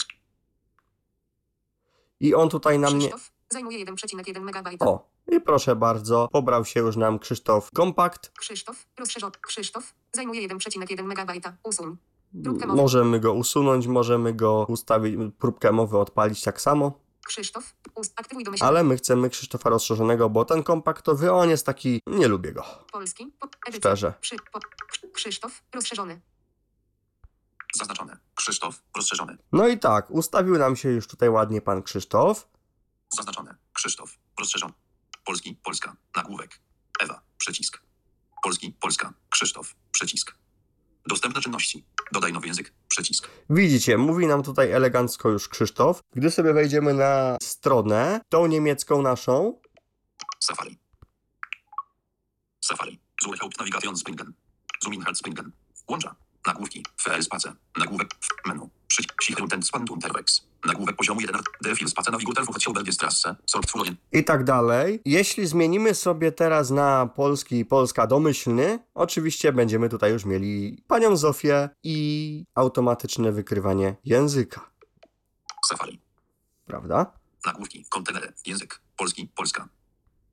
[2.20, 3.08] i on tutaj nam nie...
[3.08, 3.35] Krzysztof.
[3.50, 4.82] Zajmuje 1,1 MB.
[4.82, 8.32] O, i proszę bardzo, pobrał się już nam Krzysztof kompakt.
[8.38, 8.86] Krzysztof.
[8.98, 9.32] Rozszerzony.
[9.40, 9.94] Krzysztof.
[10.12, 11.52] Zajmuje 1,1 MB.
[11.62, 11.96] Usuń.
[12.32, 12.66] Mowy.
[12.66, 17.74] Możemy go usunąć, możemy go ustawić, próbkę mowy odpalić tak samo, Krzysztof.
[18.16, 18.68] Aktywuj domyślna.
[18.68, 22.64] ale my chcemy Krzysztofa rozszerzonego, bo ten kompaktowy, on jest taki, nie lubię go.
[22.92, 23.32] Polski.
[23.40, 23.80] Po, edycja.
[23.90, 24.14] Szczerze.
[24.20, 25.62] Przy, po, Krzy- Krzysztof.
[25.74, 26.20] Rozszerzony.
[27.74, 28.16] Zaznaczone.
[28.34, 29.36] Krzysztof, rozszerzony.
[29.52, 32.48] No i tak, ustawił nam się już tutaj ładnie pan Krzysztof.
[33.08, 33.54] Zaznaczone.
[33.72, 34.72] Krzysztof, rozszerzony.
[35.24, 36.60] Polski, Polska, nagłówek.
[37.00, 37.82] Ewa, przycisk.
[38.42, 40.34] Polski, Polska, Krzysztof, przycisk.
[41.06, 41.84] Dostępne czynności.
[42.12, 43.28] Dodaj nowy język, przycisk.
[43.50, 46.00] Widzicie, mówi nam tutaj elegancko już Krzysztof.
[46.12, 49.60] Gdy sobie wejdziemy na stronę, tą niemiecką naszą,
[50.40, 50.78] Safari.
[52.60, 53.00] Safari.
[53.22, 54.32] Suche Hauptnavigation Springen.
[54.82, 55.52] Zoom in halt Springen.
[55.88, 56.14] Łącza.
[56.46, 56.82] Nagłówki.
[56.96, 57.54] FL space.
[57.76, 58.14] Nagłówek.
[58.20, 58.70] W menu.
[58.88, 59.22] Przycisk.
[59.22, 60.42] Sicher ten spand unterwegs.
[60.66, 61.40] Nagłówek poziomu 1.
[61.62, 63.36] Defil space navigator w Belgiestrasse.
[64.12, 65.00] I tak dalej.
[65.04, 71.16] Jeśli zmienimy sobie teraz na polski i polska domyślny, oczywiście będziemy tutaj już mieli panią
[71.16, 74.70] Zofię i automatyczne wykrywanie języka,
[75.66, 76.00] Safari.
[76.66, 77.12] prawda?
[77.46, 77.84] Nagłówki.
[77.88, 78.32] Kontenery.
[78.46, 78.80] Język.
[78.96, 79.68] Polski, Polska.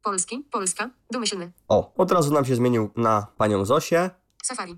[0.04, 0.46] Polski.
[0.52, 0.89] Polska.
[1.12, 1.52] Domyślny.
[1.67, 4.10] O, od razu nam się zmienił na panią Zosię.
[4.43, 4.78] Safari.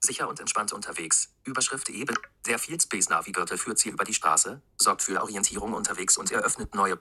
[0.00, 1.28] Sicher und entspannt unterwegs.
[1.44, 2.16] Überschrift eben.
[2.46, 6.74] Der Field Space Navigator führt Sie über die Straße, sorgt für Orientierung unterwegs und eröffnet
[6.74, 6.98] neue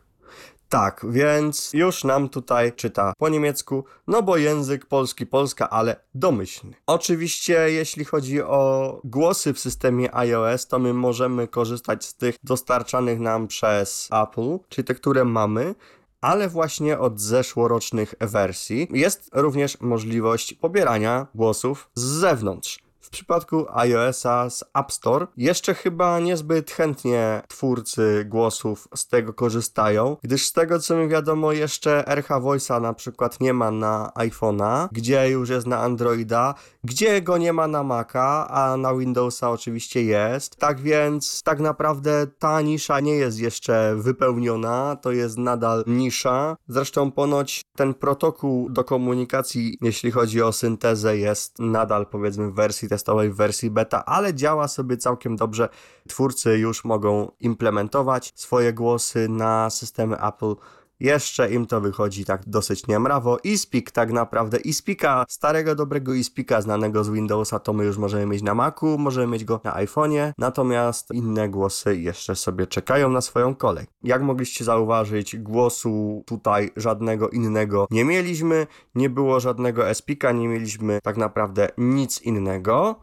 [0.70, 6.76] Tak, więc już nam tutaj czyta po niemiecku, no bo język polski, polska, ale domyślny.
[6.88, 13.20] Oczywiście, jeśli chodzi o głosy w systemie iOS, to my możemy korzystać z tych dostarczanych
[13.20, 15.76] nam przez Apple, czyli te, które mamy.
[16.22, 22.89] Ale właśnie od zeszłorocznych wersji jest również możliwość pobierania głosów z zewnątrz.
[23.10, 30.18] W przypadku iOS-a z App Store jeszcze chyba niezbyt chętnie twórcy głosów z tego korzystają,
[30.24, 34.88] gdyż z tego co mi wiadomo jeszcze RH Voice'a na przykład nie ma na iPhone'a,
[34.92, 40.04] gdzie już jest na Androida, gdzie go nie ma na Maca, a na Windowsa oczywiście
[40.04, 40.56] jest.
[40.56, 46.58] Tak więc tak naprawdę ta nisza nie jest jeszcze wypełniona, to jest nadal nisza.
[46.68, 52.90] Zresztą ponoć ten protokół do komunikacji, jeśli chodzi o syntezę, jest nadal powiedzmy w wersji
[52.90, 52.99] testowej,
[53.30, 55.70] w wersji beta, ale działa sobie całkiem dobrze.
[56.08, 60.56] Twórcy już mogą implementować swoje głosy na systemy Apple
[61.00, 63.38] Jeszcze im to wychodzi tak dosyć niemrawo.
[63.44, 68.42] ISPIK tak naprawdę, ISPIKa, starego dobrego ISPIKa znanego z Windowsa, to my już możemy mieć
[68.42, 73.56] na Macu, możemy mieć go na iPhone'ie, natomiast inne głosy jeszcze sobie czekają na swoją
[73.56, 73.86] kolej.
[74.04, 81.00] Jak mogliście zauważyć, głosu tutaj żadnego innego nie mieliśmy, nie było żadnego SPIKa, nie mieliśmy
[81.04, 82.96] tak naprawdę nic innego,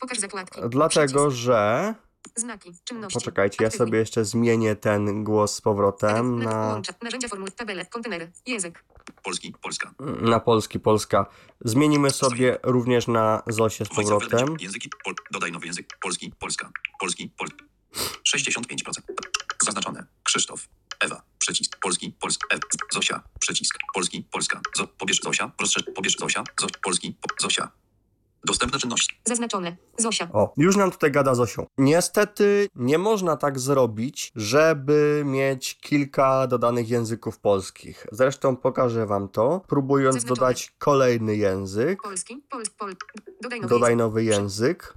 [0.00, 0.60] Pokaż zakładki.
[0.68, 1.94] dlatego że...
[2.36, 2.70] Znaki.
[2.84, 3.14] Czynności.
[3.14, 6.94] Poczekajcie, ja sobie jeszcze zmienię ten głos z powrotem na, Łącza.
[7.02, 7.50] Narzędzia formuły.
[7.50, 7.86] Tabele.
[7.86, 8.32] Kontenery.
[8.46, 8.84] Język.
[9.22, 9.94] Polski, Polska.
[10.20, 11.26] na polski, polska.
[11.64, 14.56] Zmienimy sobie również na Zosię z powrotem.
[14.60, 14.90] Języki.
[15.04, 15.98] Pol, dodaj nowy język.
[16.00, 16.70] Polski, Polska.
[17.00, 17.48] Polski, Pol.
[18.36, 19.00] 65%.
[19.64, 20.06] Zaznaczone.
[20.22, 20.68] Krzysztof.
[21.00, 21.22] Ewa.
[21.38, 21.78] Przycisk.
[21.80, 22.46] Polski, Polska.
[22.56, 22.60] Ew.
[22.92, 23.22] Zosia.
[23.40, 23.78] Przycisk.
[23.94, 24.60] Polski, Polska.
[24.76, 25.52] Zo, pobierz Zosia.
[25.60, 25.84] Rozszerz.
[25.94, 26.44] Pobierz Zosia.
[26.60, 27.16] Zo, Polski.
[27.20, 27.70] Po, Zosia.
[28.44, 29.20] Dostępne czynności.
[29.24, 29.76] Zaznaczone.
[29.98, 30.28] Zosia.
[30.32, 31.66] O, już nam tutaj gada Zosią.
[31.78, 38.06] Niestety nie można tak zrobić, żeby mieć kilka dodanych języków polskich.
[38.12, 40.36] Zresztą pokażę wam to, próbując Zaznaczone.
[40.40, 42.02] dodać kolejny język.
[42.02, 42.42] Polski.
[42.50, 42.96] Pol, pol.
[43.42, 43.98] Dodaj nowy Dodaj język.
[43.98, 44.94] nowy język.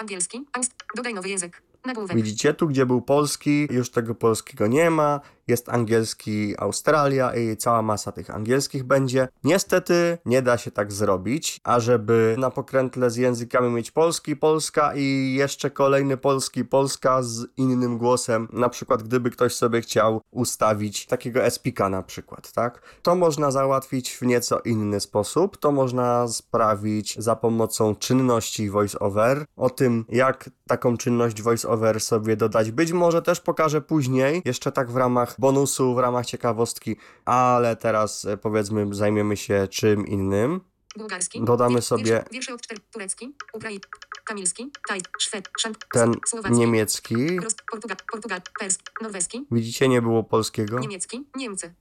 [0.00, 0.44] Angielski.
[0.52, 0.72] Angst.
[0.96, 1.62] Dodaj nowy język.
[1.84, 2.16] Nagłówek.
[2.16, 5.20] Widzicie, tu gdzie był polski, już tego polskiego nie ma.
[5.50, 9.28] Jest angielski Australia i cała masa tych angielskich będzie.
[9.44, 14.92] Niestety nie da się tak zrobić, a żeby na pokrętle z językami mieć polski, polska
[14.94, 18.48] i jeszcze kolejny polski, polska z innym głosem.
[18.52, 22.82] Na przykład gdyby ktoś sobie chciał ustawić takiego SPIKA na przykład, tak?
[23.02, 25.56] To można załatwić w nieco inny sposób.
[25.56, 29.44] To można sprawić za pomocą czynności VoiceOver.
[29.56, 34.90] O tym, jak taką czynność VoiceOver sobie dodać, być może też pokażę później, jeszcze tak
[34.90, 40.60] w ramach bonusu, w ramach ciekawostki, ale teraz e, powiedzmy zajmiemy się czym innym.
[40.96, 41.44] Bułgarski.
[41.44, 42.60] Dodamy sobie- Wiersze, od.
[42.92, 43.34] Turecki.
[43.52, 43.90] Ukraiński.
[44.26, 44.70] Tamilski.
[44.88, 45.00] Taj.
[45.18, 45.48] Szwed.
[45.92, 46.58] Ten Słowacki.
[46.58, 47.40] niemiecki.
[47.40, 47.96] Roz, Portugal.
[48.12, 48.40] Portugal.
[48.60, 48.84] Perski.
[49.02, 49.46] Norweski.
[49.50, 50.78] Widzicie, nie było polskiego.
[50.78, 51.24] Niemiecki.
[51.36, 51.74] Niemcy.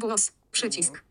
[0.00, 0.32] Głos.
[0.52, 1.02] Przycisk.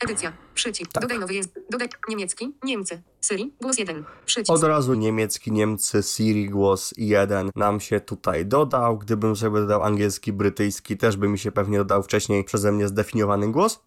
[0.00, 0.32] Edycja.
[0.54, 0.92] Przycisk.
[0.92, 1.02] Tak.
[1.02, 1.52] Dodaj nowy język.
[1.70, 1.88] Dodaj.
[2.08, 2.54] Niemiecki.
[2.64, 3.02] Niemcy.
[3.20, 3.54] Syrii.
[3.60, 4.04] Głos jeden.
[4.26, 4.50] Przycisk.
[4.50, 8.98] Od razu niemiecki, Niemcy, Siri, głos 1 nam się tutaj dodał.
[8.98, 13.52] Gdybym sobie dodał angielski, brytyjski, też by mi się pewnie dodał wcześniej przeze mnie zdefiniowany
[13.52, 13.80] głos.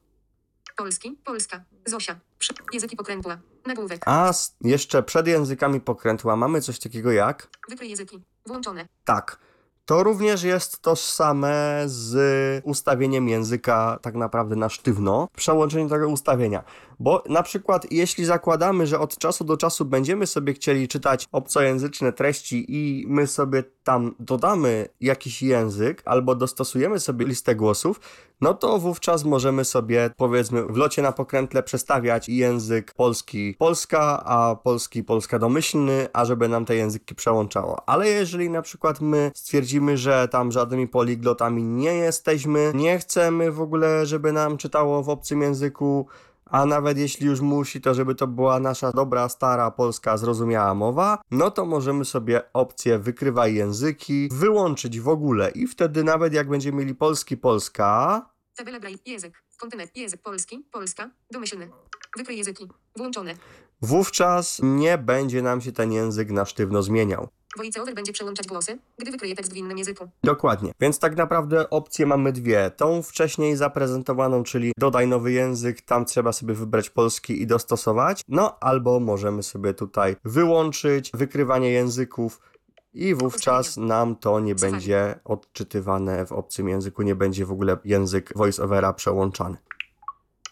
[0.76, 1.18] Polski.
[1.26, 1.64] Polska.
[1.86, 2.20] Zosia.
[2.40, 3.38] Przy, języki pokrętła.
[3.66, 4.02] Nagłówek.
[4.06, 8.24] A jeszcze przed językami pokrętła mamy coś takiego jak Wykryj języki.
[8.46, 8.88] Włączone.
[9.06, 9.40] tak.
[9.88, 12.16] To również jest tożsame z
[12.66, 16.64] ustawieniem języka tak naprawdę na sztywno, przełączenie tego ustawienia.
[17.00, 22.14] Bo na przykład jeśli zakładamy, że od czasu do czasu będziemy sobie chcieli czytać obcojęzyczne
[22.14, 28.00] treści i my sobie tam dodamy jakiś język albo dostosujemy sobie listę głosów,
[28.42, 34.56] no to wówczas możemy sobie powiedzmy w locie na pokrętle przestawiać język polski polska, a
[34.56, 37.90] polski polska domyślny, a żeby nam te języki przełączało.
[37.90, 43.62] Ale jeżeli na przykład my stwierdzimy, że tam żadnymi poliglotami nie jesteśmy, nie chcemy w
[43.62, 46.08] ogóle, żeby nam czytało w obcym języku,
[46.46, 51.22] a nawet jeśli już musi, to żeby to była nasza dobra, stara, polska, zrozumiała mowa,
[51.32, 56.78] no to możemy sobie opcję wykrywaj języki wyłączyć w ogóle i wtedy nawet jak będziemy
[56.78, 58.22] mieli polski, polska,
[58.58, 59.00] Tabela Braille.
[59.06, 59.44] Język.
[59.58, 59.98] Kontynet.
[59.98, 60.22] Język.
[60.22, 60.66] Polski.
[60.72, 61.10] Polska.
[61.32, 61.70] Domyślny.
[62.18, 62.68] Wykryj języki.
[62.96, 63.34] Włączone.
[63.82, 67.28] wówczas nie będzie nam się ten język na sztywno zmieniał.
[67.58, 70.10] VoiceOver będzie przełączać głosy, gdy wykryje tekst w innym języku.
[70.24, 70.72] Dokładnie.
[70.80, 72.72] Więc tak naprawdę opcje mamy dwie.
[72.78, 78.22] Tą wcześniej zaprezentowaną, czyli dodaj nowy język, tam trzeba sobie wybrać polski i dostosować.
[78.28, 82.40] No albo możemy sobie tutaj wyłączyć wykrywanie języków
[82.94, 88.34] i wówczas nam to nie będzie odczytywane w obcym języku, nie będzie w ogóle język
[88.36, 89.58] voiceovera przełączany.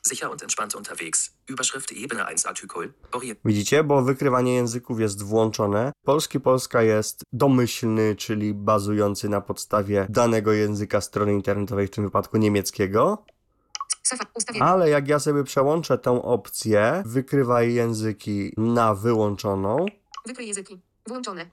[0.10, 1.32] Sicher und entspannt unterwegs.
[1.48, 2.94] Überschrift Ebene 1 Artikel.
[3.12, 3.40] Orient.
[3.46, 5.92] Widzicie, bo wykrywanie języków jest włączone.
[6.04, 12.38] Polski Polska jest domyślny, czyli bazujący na podstawie danego języka strony internetowej, w tym wypadku
[12.38, 13.26] niemieckiego.
[14.60, 19.86] Ale jak ja sobie przełączę tą opcję, wykrywaj języki na wyłączoną,
[20.26, 20.82] Wykryj języki.
[21.08, 21.50] Włączone.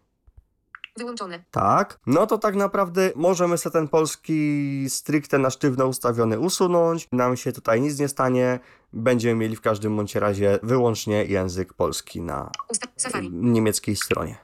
[0.97, 1.45] Wyłączone.
[1.51, 7.09] tak, no to tak naprawdę możemy sobie ten polski stricte na sztywno ustawiony usunąć.
[7.13, 8.61] Nam się tutaj nic nie stanie.
[8.93, 12.51] Będziemy mieli w każdym bądź razie wyłącznie język polski na.
[12.97, 13.31] Safari.
[13.33, 14.39] niemieckiej stronie.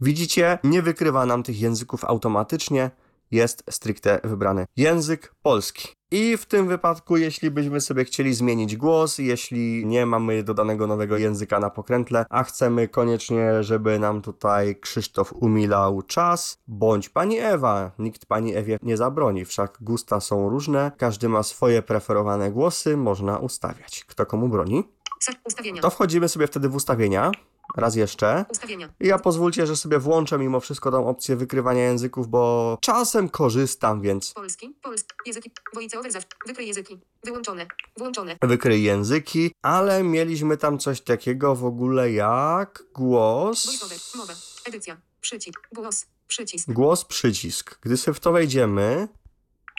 [0.00, 2.90] Widzicie, nie wykrywa nam tych języków automatycznie,
[3.30, 5.88] jest stricte wybrany język polski.
[6.12, 11.16] I w tym wypadku, jeśli byśmy sobie chcieli zmienić głos, jeśli nie mamy dodanego nowego
[11.16, 17.90] języka na pokrętle, a chcemy koniecznie, żeby nam tutaj Krzysztof umilał czas, bądź pani Ewa,
[17.98, 23.38] nikt pani Ewie nie zabroni, wszak gusta są różne, każdy ma swoje preferowane głosy, można
[23.38, 24.04] ustawiać.
[24.04, 24.84] Kto komu broni?
[25.80, 27.32] To wchodzimy sobie wtedy w ustawienia
[27.76, 28.44] raz jeszcze.
[28.50, 28.88] Ustawienia.
[29.00, 34.00] I ja pozwólcie, że sobie włączę mimo wszystko tą opcję wykrywania języków, bo czasem korzystam,
[34.00, 37.66] więc Polski, polski, języki, voiceover zawsze, wykryj języki, wyłączone,
[37.98, 43.66] włączone, wykryj języki, ale mieliśmy tam coś takiego w ogóle jak głos.
[43.66, 44.32] voiceover, mowa,
[44.64, 47.78] edycja, przycisk, głos, przycisk, Głos przycisk.
[47.80, 49.08] Gdy sobie w to wejdziemy,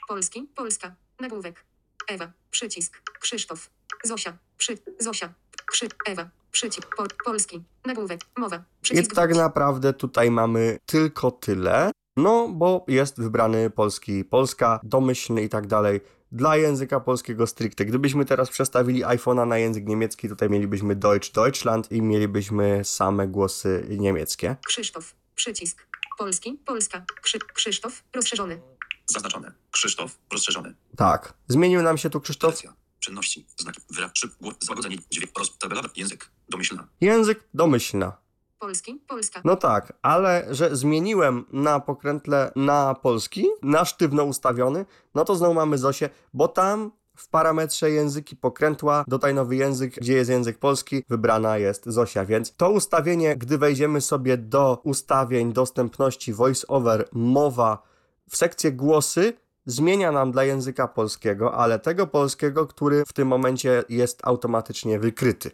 [0.08, 1.66] polski, polska, nagłówek,
[2.08, 3.70] Ewa, przycisk, Krzysztof,
[4.04, 5.34] Zosia, przy, Zosia,
[5.66, 11.92] krzy, Ewa, przycisk, po, polski, nagłówek, mowa, i przycisk, tak naprawdę tutaj mamy tylko tyle.
[12.18, 16.02] No, bo jest wybrany polski, polska, domyślny i tak dalej.
[16.32, 17.86] Dla języka polskiego stricte.
[17.86, 23.88] Gdybyśmy teraz przestawili iPhone'a na język niemiecki, tutaj mielibyśmy Deutsch, Deutschland i mielibyśmy same głosy
[23.90, 24.56] niemieckie.
[24.66, 25.88] Krzysztof, przycisk,
[26.18, 28.62] polski, polska, krzy, Krzysztof, rozszerzony,
[29.06, 29.52] Zaznaczone.
[29.72, 30.18] Krzysztof.
[30.32, 30.76] Rozszerzony.
[30.98, 31.34] Tak.
[31.48, 32.62] Zmienił nam się tu Krzysztof.
[33.04, 33.46] Czynności.
[33.58, 33.82] Znaki.
[33.90, 34.12] Wyraz.
[34.14, 34.32] Szyb.
[34.42, 34.56] Głos.
[34.60, 34.98] Złagodzenie.
[35.12, 35.40] Dźwięk.
[35.40, 35.58] Roz.
[35.58, 35.82] Tabela.
[35.96, 36.32] Język.
[36.50, 36.88] Domyślna.
[37.02, 38.18] Język domyślna.
[38.60, 44.86] polski, polska, No tak, ale że zmieniłem na pokrętle na polski, na sztywno ustawiony,
[45.16, 50.14] no to znowu mamy Zosię, bo tam w parametrze języki pokrętła, dodaj nowy język, gdzie
[50.14, 56.34] jest język polski, wybrana jest Zosia, więc to ustawienie, gdy wejdziemy sobie do ustawień dostępności
[56.34, 57.84] voice-over, mowa
[58.30, 59.34] w sekcję głosy,
[59.66, 65.52] zmienia nam dla języka polskiego, ale tego polskiego, który w tym momencie jest automatycznie wykryty.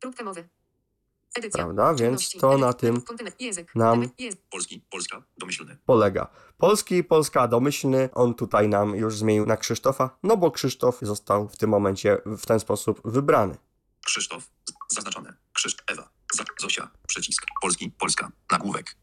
[0.00, 0.48] próbka mowy,
[1.38, 1.94] edycja, Prawda?
[1.94, 3.02] Więc to na tym
[3.74, 4.10] nam-
[4.50, 4.84] Polski.
[4.90, 5.22] Polska.
[5.38, 5.76] Domyślny.
[5.86, 6.28] polega.
[6.58, 11.48] Polski i Polska domyślny, on tutaj nam już zmienił na Krzysztofa, no bo Krzysztof został
[11.48, 13.56] w tym momencie w ten sposób wybrany.
[14.06, 14.50] Krzysztof.
[14.88, 15.34] Zaznaczone.
[15.52, 15.76] Krzysz.
[15.86, 16.08] Ewa.
[16.60, 16.90] Zosia.
[17.06, 17.46] Przycisk.
[17.62, 17.90] Polski.
[17.98, 18.32] Polska.
[18.52, 18.96] Nagłówek.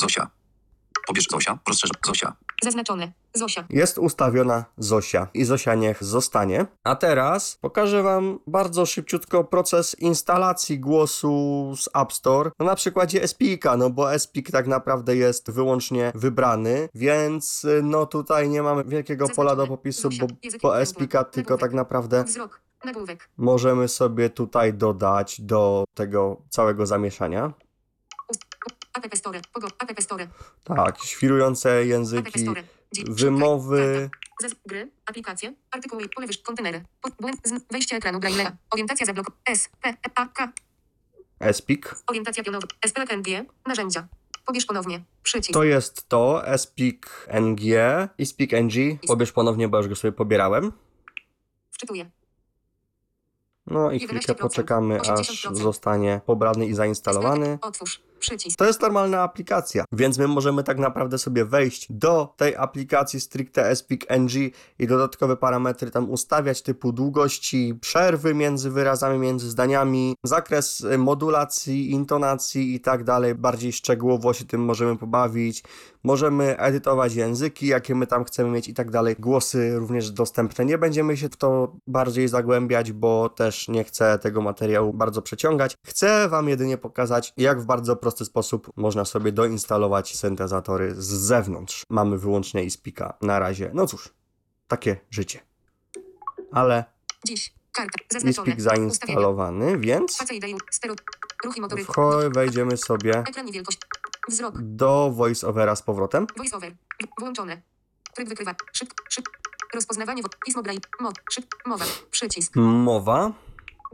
[0.00, 0.30] Zosia.
[1.06, 1.58] Pobierz Zosia.
[1.68, 1.90] Rozszerz.
[2.06, 2.36] Zosia.
[2.62, 6.66] zaznaczone, Zosia, Jest ustawiona Zosia i Zosia niech zostanie.
[6.84, 12.50] A teraz pokażę Wam bardzo szybciutko proces instalacji głosu z App Store.
[12.58, 18.48] No na przykładzie Speaka, no bo Speak tak naprawdę jest wyłącznie wybrany, więc no tutaj
[18.48, 20.26] nie mamy wielkiego pola do popisu, bo,
[20.62, 27.52] bo Speaka tylko tak naprawdę wzrok, nagłówek, możemy sobie tutaj dodać do tego całego zamieszania.
[28.94, 30.26] App Store, pogo, App Store,
[30.64, 32.46] Tak, świrujące języki,
[33.08, 34.10] wymowy.
[34.10, 34.18] Karta.
[34.42, 36.84] Zez- gry, aplikacje, artykuły, pole wyż, kontenery,
[37.20, 37.40] błęd,
[37.72, 40.52] wejście ekranu Braille'a, orientacja zablok, S, P, E, A, K,
[41.52, 41.94] Speak.
[42.06, 43.26] orientacja pionowa, SPLNG,
[43.66, 44.08] narzędzia,
[44.46, 47.60] pobierz ponownie, przycisk, To jest to, Speak NG
[48.18, 48.98] i Speak NG.
[49.06, 50.72] Pobierz ponownie, bo już go sobie pobierałem.
[51.70, 52.10] wczytuję,
[53.66, 55.54] No i chwilkę 11%, poczekamy, aż 80%.
[55.62, 57.58] zostanie pobrany i zainstalowany.
[57.62, 62.56] otwórz, przycisk, To jest normalna aplikacja, więc my możemy tak naprawdę sobie wejść do tej
[62.56, 64.32] aplikacji stricte Speak NG
[64.78, 71.90] i dodatkowe parametry tam ustawiać, typu długości, przerwy między wyrazami, między zdaniami, zakres y, modulacji,
[71.90, 73.34] intonacji i tak dalej.
[73.34, 75.62] Bardziej szczegółowo się tym możemy pobawić.
[76.04, 79.16] Możemy edytować języki, jakie my tam chcemy mieć i tak dalej.
[79.18, 80.64] Głosy również dostępne.
[80.64, 85.76] Nie będziemy się w to bardziej zagłębiać, bo też nie chcę tego materiału bardzo przeciągać.
[85.86, 91.82] Chcę Wam jedynie pokazać, jak w bardzo prosty sposób można sobie doinstalować syntezatory z zewnątrz.
[91.90, 93.70] Mamy wyłącznie iSpeaka na razie.
[93.74, 94.14] No cóż,
[94.68, 95.40] takie życie.
[96.52, 96.84] Ale
[97.26, 97.98] dziś, karta,
[98.56, 100.94] zainstalowany, więc Spacja ideju, stero,
[101.44, 103.46] ruchy motory, wcho- wejdziemy sobie ekran
[104.28, 106.26] wzrok, do VoiceOvera z powrotem.
[106.36, 106.72] voiceover,
[107.20, 107.62] włączone,
[108.14, 109.24] tryb wykrywa, szyb, szyb,
[109.74, 113.32] rozpoznawanie, pismo Braille, mod, szyb, mowa, przycisk, Mowa.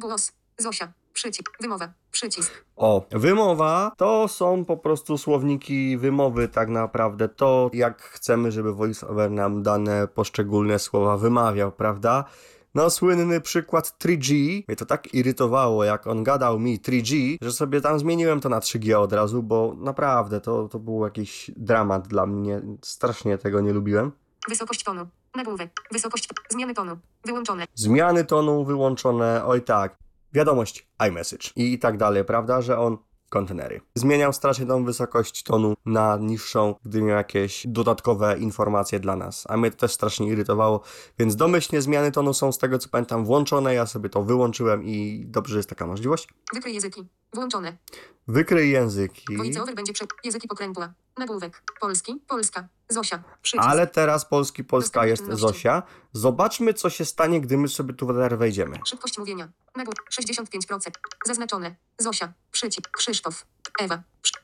[0.01, 7.29] głos, Zosia, przycisk, wymowa, przycisk, O, wymowa to są po prostu słowniki wymowy, tak naprawdę.
[7.29, 12.25] To jak chcemy, żeby VoiceOver nam dane poszczególne słowa wymawiał, prawda?
[12.75, 14.63] No, słynny przykład 3G.
[14.69, 18.61] Mnie to tak irytowało, jak on gadał mi 3G, że sobie tam zmieniłem to na
[18.61, 22.63] 3G od razu, bo naprawdę to, to był jakiś dramat dla mnie.
[22.83, 24.13] Strasznie tego nie lubiłem.
[24.49, 29.97] wysokość tonu, nagłówek, wysokość, zmiany tonu, wyłączone, Zmiany tonu wyłączone, oj tak.
[30.33, 32.99] Wiadomość, iMessage i tak dalej, prawda, że on
[33.31, 33.81] kontenery.
[33.95, 39.45] Zmieniał strasznie tą wysokość tonu na niższą, gdy miał jakieś dodatkowe informacje dla nas.
[39.49, 40.81] A mnie to też strasznie irytowało,
[41.19, 45.25] więc domyślnie zmiany tonu są z tego co pamiętam włączone, ja sobie to wyłączyłem i
[45.27, 46.29] dobrze, że jest taka możliwość.
[46.55, 47.77] wykryj języki, włączone,
[48.29, 49.37] Wykryj języki.
[49.37, 55.25] voiceover będzie przed, języki pokrętła, nagłówek, polski, polska, Zosia, przycisk, Ale teraz polski, polska jest.
[55.31, 55.83] Zosia.
[56.13, 58.79] Zobaczmy, co się stanie, gdy my sobie tu teraz wejdziemy.
[58.87, 60.91] szybkość mówienia, nagłówek, 65%,
[61.27, 63.47] zaznaczone, Zosia, przycisk, Krzysztof,
[63.81, 64.03] Ewa,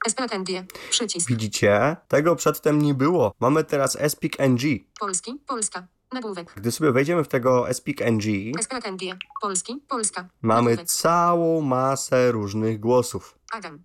[0.09, 0.49] SPLNG,
[0.91, 1.97] przycisk, Widzicie?
[2.09, 3.33] Tego przedtem nie było.
[3.41, 4.63] Mamy teraz Speak NG.
[5.01, 6.53] polski, polska, Nagłówek.
[6.57, 8.23] Gdy sobie wejdziemy w tego SpeakNG,
[8.63, 9.01] SPKNG.
[9.43, 9.83] Polski.
[9.89, 10.29] Polska.
[10.43, 10.89] mamy Nagłówek.
[10.89, 13.39] całą masę różnych głosów.
[13.53, 13.79] Adam.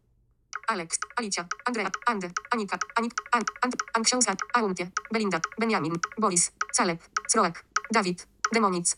[0.68, 7.66] Alex, Alicia, Andrea, Andy, Anika, Anik, An, Ant, Anksiąsa, Auntie, Belinda, Benjamin, Boris, Caleb, Sroek,
[7.91, 8.97] Dawid, Demonic,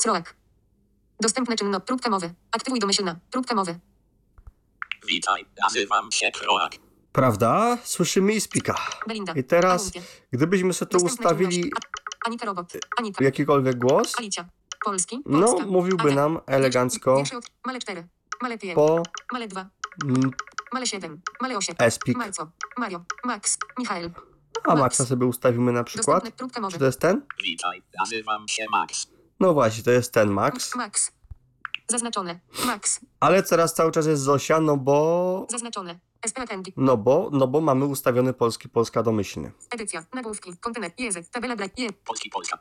[0.00, 0.36] Sroek.
[1.20, 2.34] Dostępne czynno, próbka mowy.
[2.52, 3.78] Aktywuj domyślna, próbka mowy.
[5.06, 6.72] Witaj, nazywam się Kroak.
[7.12, 7.78] Prawda?
[7.84, 8.74] Słyszymy i spika.
[9.06, 9.32] Belinda.
[9.32, 10.02] I teraz, Auntie.
[10.32, 11.72] gdybyśmy sobie tu Dostępne ustawili
[12.26, 12.72] Anika Robot.
[12.98, 13.24] Anika.
[13.24, 14.48] jakikolwiek głos, Alicia.
[14.84, 15.20] Polski.
[15.26, 15.66] no Polska.
[15.66, 16.14] mówiłby Adam.
[16.34, 17.22] nam elegancko
[17.64, 18.08] Male 4.
[18.42, 18.74] Male 5.
[18.74, 19.02] po
[19.32, 19.70] Male 2.
[20.74, 21.22] Male 7.
[21.40, 21.74] Male 8.
[21.78, 22.16] Espik.
[22.16, 22.50] Marco.
[22.76, 23.04] Mario.
[23.24, 23.58] Max.
[23.78, 24.10] Michael.
[24.64, 24.80] A Max.
[24.80, 26.24] Maxa sobie ustawimy na przykład.
[26.70, 27.26] Czy to jest ten?
[27.42, 29.06] Witaj, nazywam się Max.
[29.40, 30.74] No właśnie, to jest ten Max.
[30.74, 31.12] Max.
[31.88, 32.40] Zaznaczone.
[32.66, 33.00] Max.
[33.20, 35.46] Ale teraz cały czas jest Zosia, no bo...
[35.50, 35.98] Zaznaczone.
[36.76, 39.52] No bo, no bo mamy ustawiony polski, polska domyślny.
[39.70, 40.04] Edycja.
[40.14, 40.56] Nagłówki.
[40.56, 41.00] Kontynek.
[41.00, 41.28] Język.
[41.28, 41.78] Tabela brak.
[41.78, 41.92] Je.
[41.92, 42.58] Polski Polska.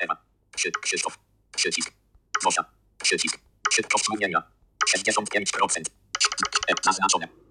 [0.00, 0.16] Ewa.
[0.52, 1.18] Krzy, Krzysztof.
[1.56, 1.92] Przycisk.
[2.42, 2.64] Zosia.
[3.02, 3.38] Przycisk.
[3.70, 4.42] Szybkość mówienia.
[4.96, 5.82] 65%.
[6.68, 7.47] E, Zaznaczone.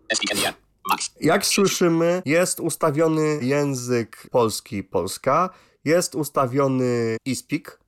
[1.20, 5.50] Jak słyszymy, jest ustawiony język polski, polska.
[5.86, 7.80] Jest ustawiony e-speak.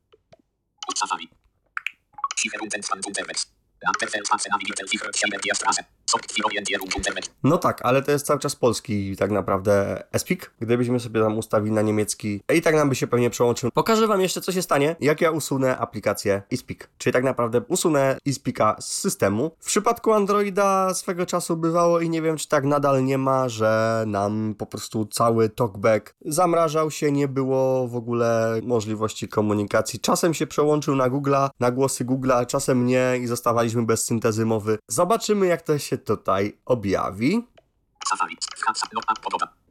[7.43, 10.51] No tak, ale to jest cały czas polski tak naprawdę e-speak.
[10.59, 13.71] Gdybyśmy sobie tam ustawili na niemiecki i tak nam by się pewnie przełączył.
[13.71, 16.89] Pokażę wam jeszcze co się stanie, jak ja usunę aplikację eSpeak.
[16.97, 19.51] Czyli tak naprawdę usunę eSpeaka z systemu.
[19.59, 24.03] W przypadku Androida swego czasu bywało i nie wiem czy tak nadal nie ma, że
[24.07, 29.99] nam po prostu cały talkback zamrażał się, nie było w ogóle możliwości komunikacji.
[29.99, 33.27] Czasem się przełączył na Google'a, na głosy Google'a, czasem nie i
[33.70, 34.80] zostawaliśmy bez syntezy mowy.
[34.88, 37.47] Zobaczymy jak to się tutaj objawi.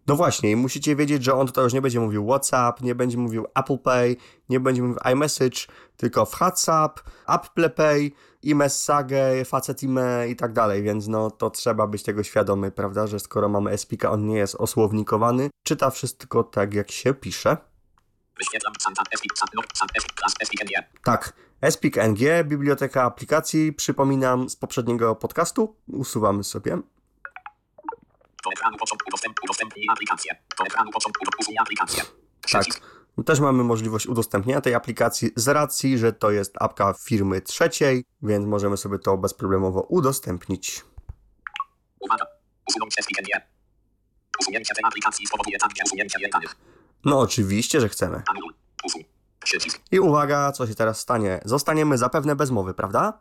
[0.06, 3.46] No, właśnie, musicie wiedzieć, że on tutaj już nie będzie mówił WhatsApp, nie będzie mówił
[3.54, 4.16] Apple Pay,
[4.48, 8.10] nie będzie mówił iMessage, tylko WhatsApp, Apple Pay,
[8.42, 13.20] iMessage, Facet e i tak dalej, więc no to trzeba być tego świadomy, prawda, że
[13.20, 17.56] skoro mamy Espika, on nie jest osłownikowany, czyta wszystko tak, jak się pisze.
[21.04, 26.76] Tak, Espik NG, biblioteka aplikacji, przypominam z poprzedniego podcastu, usuwamy sobie.
[28.44, 30.36] Do ekranu początku dostęp, udostępnij aplikację.
[30.58, 32.02] Do ekranu początku usuń aplikację.
[32.02, 32.12] Tak.
[32.40, 32.80] Przycisk.
[33.26, 38.46] Też mamy możliwość udostępnienia tej aplikacji z racji, że to jest apka firmy trzeciej, więc
[38.46, 40.84] możemy sobie to bezproblemowo udostępnić.
[42.00, 42.26] Uwaga.
[42.68, 43.40] Usunąć SPNG.
[44.40, 46.56] Usunięcie tej aplikacji spowoduje także usunięcie jej danych.
[47.04, 48.22] No oczywiście, że chcemy.
[48.30, 48.54] Anuluj.
[48.84, 49.04] Usuń.
[49.48, 49.80] Przycisk.
[49.90, 51.40] I uwaga, co się teraz stanie.
[51.44, 53.20] Zostaniemy zapewne bez mowy, prawda?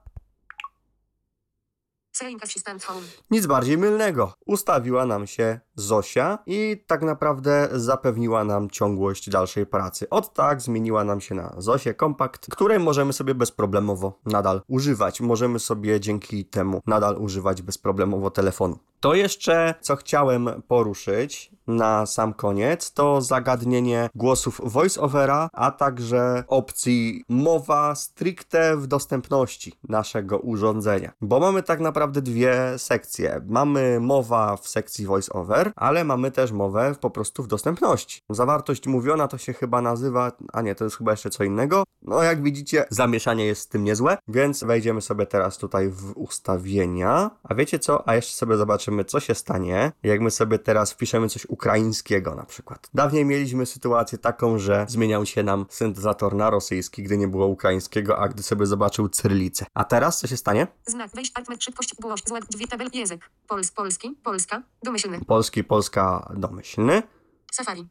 [3.31, 4.33] Nic bardziej mylnego.
[4.45, 10.09] Ustawiła nam się Zosia i tak naprawdę zapewniła nam ciągłość dalszej pracy.
[10.09, 15.21] Od tak zmieniła nam się na Zosię Kompakt, której możemy sobie bezproblemowo nadal używać.
[15.21, 18.79] Możemy sobie dzięki temu nadal używać bezproblemowo telefonu.
[18.99, 27.23] To jeszcze, co chciałem poruszyć na sam koniec, to zagadnienie głosów voice-overa, a także opcji
[27.29, 31.11] mowa stricte w dostępności naszego urządzenia.
[31.21, 33.41] Bo mamy tak naprawdę dwie sekcje.
[33.47, 38.21] Mamy mowa w sekcji voice-over, ale mamy też mowę po prostu w dostępności.
[38.29, 41.83] Zawartość mówiona to się chyba nazywa, a nie, to jest chyba jeszcze co innego.
[42.01, 47.31] No jak widzicie, zamieszanie jest z tym niezłe, więc wejdziemy sobie teraz tutaj w ustawienia.
[47.43, 48.07] A wiecie co?
[48.07, 52.45] A jeszcze sobie zobaczymy, co się stanie, jak my sobie teraz wpiszemy coś ukraińskiego na
[52.45, 52.89] przykład.
[52.93, 58.19] Dawniej mieliśmy sytuację taką, że zmieniał się nam syntezator na rosyjski, gdy nie było ukraińskiego,
[58.19, 59.65] a gdy sobie zobaczył cyrylicę.
[59.73, 60.67] A teraz co się stanie?
[60.85, 61.11] Znak.
[61.15, 61.31] Wejść.
[61.35, 61.63] Altmet.
[61.63, 61.95] Szybkość.
[61.95, 62.21] Głoś.
[62.25, 62.45] Zład.
[62.45, 62.89] Dwie tabel.
[62.93, 63.29] Język.
[63.47, 63.71] Pols.
[63.71, 64.15] Polski.
[64.23, 64.63] Polska.
[64.83, 65.19] Domyślny.
[65.25, 67.03] Polski, Polska, domyślny.
[67.51, 67.87] Safari.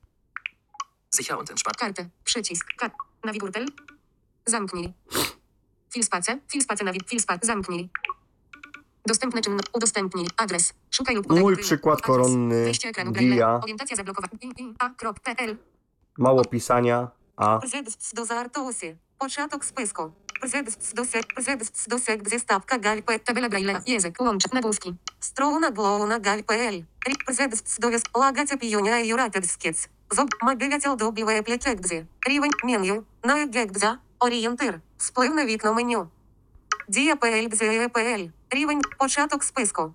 [1.16, 1.76] Sicher und entspannt.
[1.76, 2.09] Kartę.
[2.24, 2.66] Przycisk.
[2.78, 2.92] Kart.
[3.24, 3.62] Navigator.
[4.47, 4.92] Zamknij.
[5.94, 6.38] Filspace.
[6.49, 6.84] Filspace.
[6.84, 7.01] Navi.
[7.07, 7.47] Filspace.
[7.47, 7.90] Zamknij.
[9.05, 9.59] Dostępne czynno.
[9.74, 10.28] Udostępnij.
[10.38, 10.74] Adres.
[10.91, 11.64] Szukaj lub podaj Mój tyle.
[11.66, 12.07] przykład Adres.
[12.07, 13.12] koronny Wejście ekranu.
[13.12, 13.28] Dia.
[13.28, 13.59] Braille.
[13.64, 14.34] Orientacja zablokowana.
[14.80, 15.57] A.pl.
[16.18, 17.07] Mało pisania,
[17.38, 18.97] a Зедс до Зартуси.
[19.18, 20.12] Початок списку.
[20.43, 21.26] Зедс до сек.
[21.38, 22.30] Зедс до сек.
[22.30, 23.18] Зістапка Гальпе.
[23.20, 23.82] Табеля Брайля.
[23.86, 24.22] Єзик.
[24.22, 24.45] Лонч.
[24.53, 24.93] Нагрузки.
[25.20, 26.82] Струна Глоуна Гальпель.
[27.30, 28.03] Зедс до Вес.
[28.14, 29.89] Лагатя Піюня Юрательскіц.
[30.12, 30.30] Зоб.
[30.41, 32.05] Мобілятел добіває плечекбзі.
[32.28, 33.03] Рівень меню.
[33.24, 33.97] На гекбза.
[34.20, 34.82] Орієнтир.
[34.97, 36.07] Сплив на вікно меню.
[36.89, 37.49] Дія ПЛ
[38.51, 38.82] Рівень.
[38.99, 39.95] Початок списку.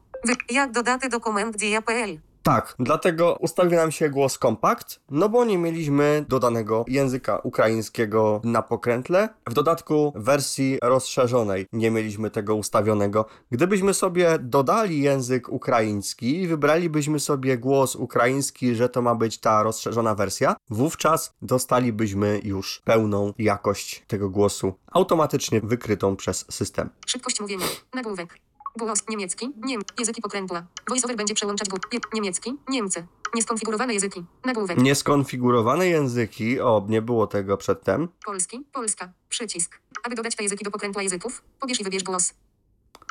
[0.50, 2.20] Як додати документ Дія PL.
[2.44, 8.62] Tak, dlatego ustawił nam się głos kompakt, no bo nie mieliśmy dodanego języka ukraińskiego na
[8.62, 9.30] pokrętle.
[9.48, 13.26] W dodatku wersji rozszerzonej nie mieliśmy tego ustawionego.
[13.52, 19.64] Gdybyśmy sobie dodali język ukraiński i wybralibyśmy sobie głos ukraiński, że to ma być ta
[19.64, 26.90] rozszerzona wersja, wówczas dostalibyśmy już pełną jakość tego głosu, automatycznie wykrytą przez system.
[27.06, 27.66] Szybkość mówienia.
[27.94, 28.51] Nagłówek.
[28.78, 30.66] Głos niemiecki, niem, języki pokrętła.
[30.90, 33.08] VoiceOver będzie przełączać głos nie, niemiecki, Niemcy.
[33.36, 34.24] Nieskonfigurowane języki.
[34.46, 34.78] Nagłówek.
[34.78, 38.08] Nieskonfigurowane języki, o, nie było tego przedtem.
[38.26, 39.10] Polski, Polska.
[39.30, 39.80] Przycisk.
[40.04, 42.34] Aby dodać te języki do pokrętła języków, pobierz i wybierz głos.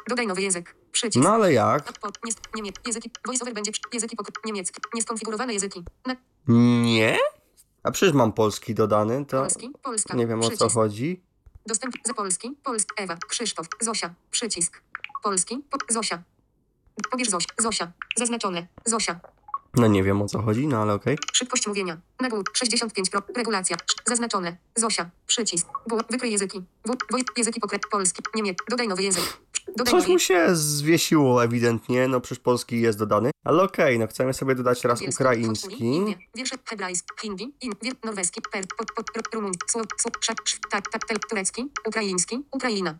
[0.08, 0.74] Dodaj nowy język.
[0.92, 1.24] Przycisk.
[1.24, 1.92] No ale jak?
[1.92, 3.10] Pod, nie, niemie, języki.
[3.26, 4.80] VoiceOver będzie języki pokr- niemiecki.
[4.94, 5.84] Nieskonfigurowane języki.
[6.06, 6.16] Na,
[6.82, 7.18] Nie?
[7.82, 10.16] A przecież mam polski dodany, to Polski, Polska.
[10.16, 10.74] nie wiem o co Przycisk.
[10.74, 11.20] chodzi.
[11.66, 14.82] Dostęp za Polski, Polsk, Ewa, Krzysztof, Zosia, przycisk.
[15.22, 16.22] Polski, po, Zosia.
[17.10, 19.20] Pobierz Zosia, Zosia, zaznaczone, Zosia.
[19.74, 21.18] No nie wiem o co chodzi, no ale okej.
[21.32, 22.00] Szybkość mówienia.
[22.20, 25.66] Nagłówek 65 pro, regulacja, zaznaczone, Zosia, przycisk.
[25.90, 26.62] W, wykryj języki.
[27.36, 29.22] Języki pokret, polski, niemiecki, dodaj nowy język.
[29.76, 33.30] Dodaj Coś nowy mu się zwiesiło ewidentnie, no przecież polski jest dodany.
[33.44, 35.84] Ale okej, no chcemy sobie dodać raz ukraiński.
[35.84, 40.36] Indie, Wiersze hebrajski, hindi, in, wier, norweski, per, pod, pod, ru- rumuński, słow, słow, szak,
[40.70, 42.98] tak, tak, turecki, ukraiński, Ukraina.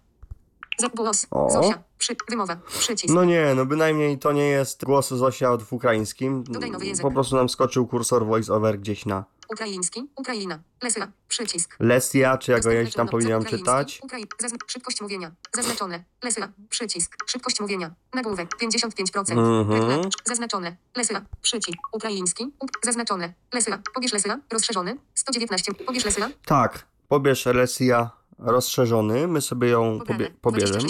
[0.81, 1.51] Za głos, O.
[1.51, 3.14] Zosia, przy, wymowa, przycisk.
[3.14, 6.45] No nie, no bynajmniej to nie jest głos Zosia w ukraińskim.
[6.45, 7.03] Dodaj nowy język.
[7.03, 11.76] Po prostu nam skoczył kursor voice over gdzieś na Ukraiński, Ukraina, Lesja, przycisk.
[11.81, 14.01] Lesja, czy jak go gdzieś tam powinienem czytać.
[14.05, 15.33] Ukrai- zazn- szybkość mówienia.
[15.55, 16.05] Zaznaczone.
[16.22, 16.49] Lesja.
[16.68, 17.16] Przycisk.
[17.26, 17.91] Szybkość mówienia.
[18.14, 18.49] Nagłówek.
[18.57, 19.39] 55%.
[19.39, 19.81] Mhm.
[19.83, 20.11] Reklam.
[20.24, 20.76] Zaznaczone.
[20.97, 21.22] Lesja.
[21.43, 21.78] Przycisk.
[21.93, 22.45] Ukraiński.
[22.64, 23.33] Uk- zaznaczone.
[23.53, 23.78] Lesja.
[23.95, 24.41] Pobierz Lesja.
[24.53, 24.97] Rozszerzony.
[25.14, 25.74] 119.
[25.74, 26.31] Pobierz Lesja.
[26.47, 28.11] Tak, pobierz Lesja
[28.41, 30.88] rozszerzony, my sobie ją pobie pobierzemy.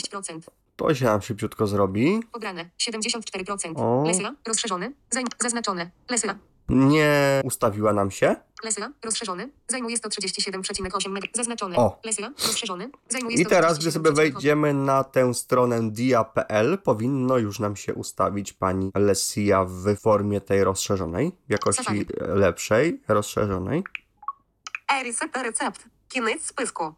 [0.76, 2.20] To się nam szybciutko zrobi.
[2.32, 3.72] Pobrane 74%.
[3.76, 4.05] O.
[4.07, 4.92] Lesyla, rozszerzony,
[5.38, 5.90] zaznaczone.
[6.11, 6.38] Lesyla.
[6.68, 8.36] Nie ustawiła nam się.
[8.64, 11.24] Lesyla, rozszerzony, zajmuje 137,8 MB.
[11.34, 11.76] Zaznaczone.
[11.76, 12.01] O.
[12.05, 17.76] Lesyla, rozszerzony, zajmuje I teraz, gdy sobie wejdziemy na tę stronę dia.pl, powinno już nam
[17.76, 22.07] się ustawić pani Lesia w formie tej rozszerzonej, jakości Safari.
[22.18, 23.82] lepszej, rozszerzonej.
[25.05, 25.84] Reset recept.
[26.14, 26.94] Koniec spisku.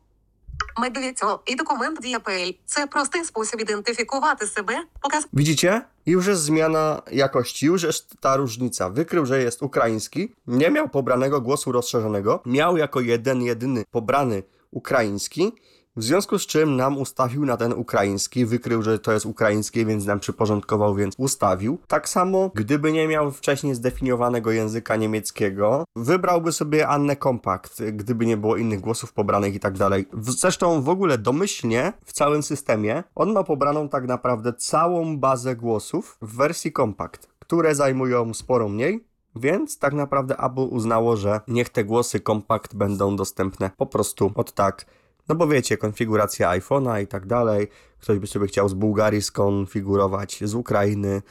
[0.62, 0.82] списку.
[0.82, 5.82] Медліцо і документ DAPL – це простий спосіб ідентифікувати себе, показ Widzicie?
[6.06, 8.90] Już jest zmiana jakości, już jest ta różnica.
[8.90, 15.54] Wykrył, że jest ukraiński, nie miał pobranego głosu rozszerzonego, miał jako jeden, jedyny pobrany ukraiński,
[15.97, 20.07] w związku z czym nam ustawił na ten ukraiński, wykrył, że to jest ukraińskie, więc
[20.07, 21.79] nam przyporządkował, więc ustawił.
[21.87, 28.37] Tak samo, gdyby nie miał wcześniej zdefiniowanego języka niemieckiego, wybrałby sobie Annę Kompakt, gdyby nie
[28.37, 30.07] było innych głosów pobranych i tak dalej.
[30.23, 36.19] Zresztą w ogóle domyślnie w całym systemie on ma pobraną tak naprawdę całą bazę głosów
[36.23, 39.05] w wersji kompakt, które zajmują sporo mniej,
[39.37, 44.53] więc tak naprawdę Apple uznało, że niech te głosy kompakt będą dostępne po prostu od
[44.53, 44.87] tak.
[45.29, 47.69] No bo wiecie, konfiguracja iPhone'a i tak dalej.
[48.01, 51.23] Ktoś by sobie chciał z Bułgarii skonfigurować, z Ukrainy.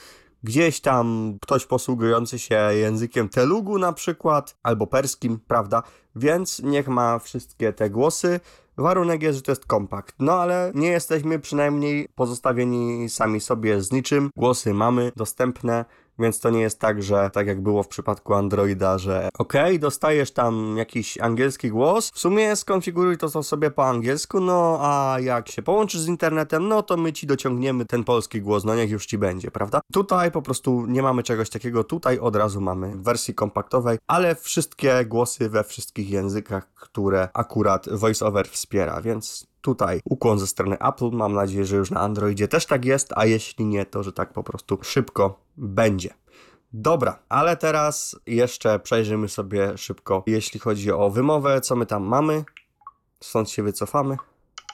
[0.44, 5.84] Gdzieś tam ktoś posługujący się językiem Telugu na przykład, albo perskim, prawda?
[6.16, 8.40] Więc niech ma wszystkie te głosy.
[8.78, 10.16] Warunek jest, że to jest kompakt.
[10.20, 14.30] No ale nie jesteśmy przynajmniej pozostawieni sami sobie z niczym.
[14.36, 15.86] Głosy mamy dostępne,
[16.22, 20.32] więc to nie jest tak, że tak jak było w przypadku Androida, że okej, dostajesz
[20.32, 25.50] tam jakiś angielski głos, w sumie skonfiguruj to to sobie po angielsku, no a jak
[25.50, 29.06] się połączysz z internetem, no to my ci dociągniemy ten polski głos, no niech już
[29.06, 29.82] ci będzie, prawda?
[29.94, 34.36] Tutaj po prostu nie mamy czegoś takiego, tutaj od razu mamy w wersji kompaktowej, ale
[34.36, 41.10] wszystkie głosy we wszystkich językach, które akurat VoiceOver wspiera, więc tutaj ukłon ze strony Apple.
[41.12, 44.34] Mam nadzieję, że już na Androidzie też tak jest, a jeśli nie, to że tak
[44.34, 46.14] po prostu szybko będzie.
[46.74, 52.44] Dobra, ale teraz jeszcze przejrzymy sobie szybko, jeśli chodzi o wymowę, co my tam mamy.
[53.24, 54.18] Stąd się wycofamy.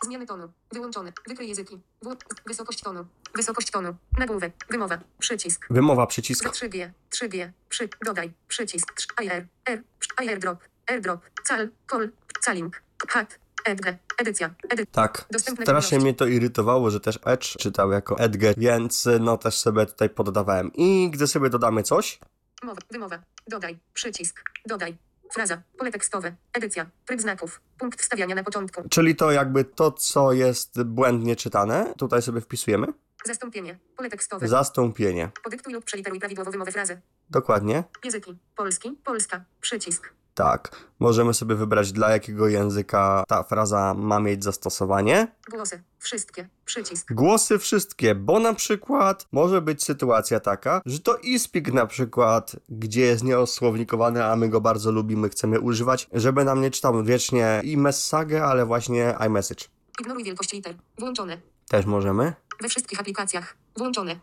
[0.03, 0.51] Zmiany tonu.
[0.71, 1.13] Wyłączone.
[1.27, 1.79] Wykryj języki.
[2.01, 2.15] W,
[2.47, 3.05] wysokość tonu.
[3.35, 3.95] Wysokość tonu.
[4.17, 4.53] Nagłówek.
[4.69, 4.99] Wymowa.
[5.19, 5.67] Przycisk.
[5.69, 6.43] Wymowa przycisk.
[6.43, 6.91] Za 3G.
[7.09, 7.51] 3G.
[7.69, 7.89] Przy.
[8.05, 8.33] Dodaj.
[8.47, 8.93] Przycisk.
[9.23, 9.47] IR.
[9.65, 9.83] R.
[10.17, 10.59] AirDrop.
[10.87, 11.21] AirDrop.
[11.43, 11.69] Cal.
[11.91, 12.09] Call.
[12.45, 12.81] Calling.
[13.07, 13.39] Hat.
[13.67, 13.93] Edge.
[14.17, 14.55] Edycja.
[14.69, 14.85] Edy.
[14.85, 19.57] Tak, Dostępne strasznie mnie to irytowało, że też Edge czytał jako Edge, więc no też
[19.57, 20.71] sobie tutaj poddawałem.
[20.73, 22.19] I gdy sobie dodamy coś,
[22.63, 22.81] Mowa.
[22.91, 23.19] Wymowa.
[23.47, 23.77] Dodaj.
[23.93, 24.41] Przycisk.
[24.65, 24.97] Dodaj.
[25.33, 25.61] Fraza.
[25.77, 26.35] Pole tekstowe.
[26.53, 26.85] Edycja.
[27.05, 27.61] Tryb znaków.
[27.77, 28.89] Punkt wstawiania na początku.
[28.89, 32.87] czyli to jakby to, co jest błędnie czytane, tutaj sobie wpisujemy.
[33.25, 33.77] Zastąpienie.
[33.97, 34.47] Pole tekstowe.
[34.47, 35.29] Zastąpienie.
[35.43, 37.01] Podyktuj lub przeliteruj prawidłowo wymowę frazy.
[37.29, 37.83] Dokładnie.
[38.03, 38.37] Języki.
[38.55, 38.91] Polski.
[39.03, 39.43] Polska.
[39.61, 40.13] Przycisk.
[40.37, 45.35] Tak, możemy sobie wybrać dla jakiego języka ta fraza ma mieć zastosowanie.
[45.49, 45.83] Głosy.
[45.99, 46.49] Wszystkie.
[46.65, 47.13] Przycisk.
[47.13, 53.01] Głosy wszystkie, bo na przykład może być sytuacja taka, że to iSpeak na przykład, gdzie
[53.01, 57.77] jest nieosłownikowany, a my go bardzo lubimy, chcemy używać, żeby nam nie czytał wiecznie i
[57.77, 59.65] message, ale właśnie iMessage.
[59.99, 60.75] Ignoruj wielkość liter.
[60.99, 61.37] Włączone.
[61.67, 62.33] Też możemy.
[62.61, 63.55] We wszystkich aplikacjach.
[63.77, 64.19] Włączone.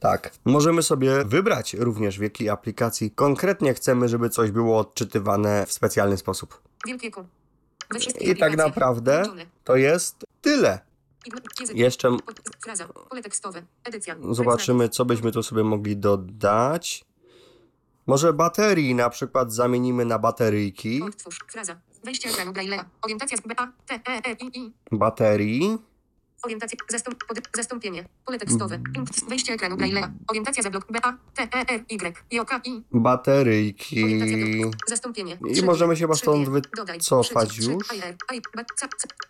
[0.00, 0.32] Tak.
[0.44, 6.16] Możemy sobie wybrać również w jakiej aplikacji konkretnie chcemy, żeby coś było odczytywane w specjalny
[6.16, 6.62] sposób.
[8.20, 9.22] I tak naprawdę
[9.64, 10.78] to jest tyle.
[11.74, 12.16] Jeszcze
[14.30, 17.04] zobaczymy, co byśmy tu sobie mogli dodać.
[18.06, 21.00] Może baterii na przykład zamienimy na bateryjki.
[23.90, 24.36] E, E.
[24.92, 25.78] Baterii.
[26.42, 26.78] Orientacja.
[26.88, 28.04] Zastąp, pod, zastąpienie.
[28.24, 28.80] Pole tekstowe.
[28.94, 29.28] Punkt.
[29.28, 30.10] Wejście ekranu Braille'a.
[30.28, 32.24] Orientacja za blok B, A, T, E, R, Y.
[32.30, 32.82] J, K, I.
[32.92, 34.04] Bateryjki.
[34.86, 35.38] Zastąpienie.
[35.48, 36.18] I 3G, możemy się chyba 3G.
[36.18, 37.66] stąd wycofać już.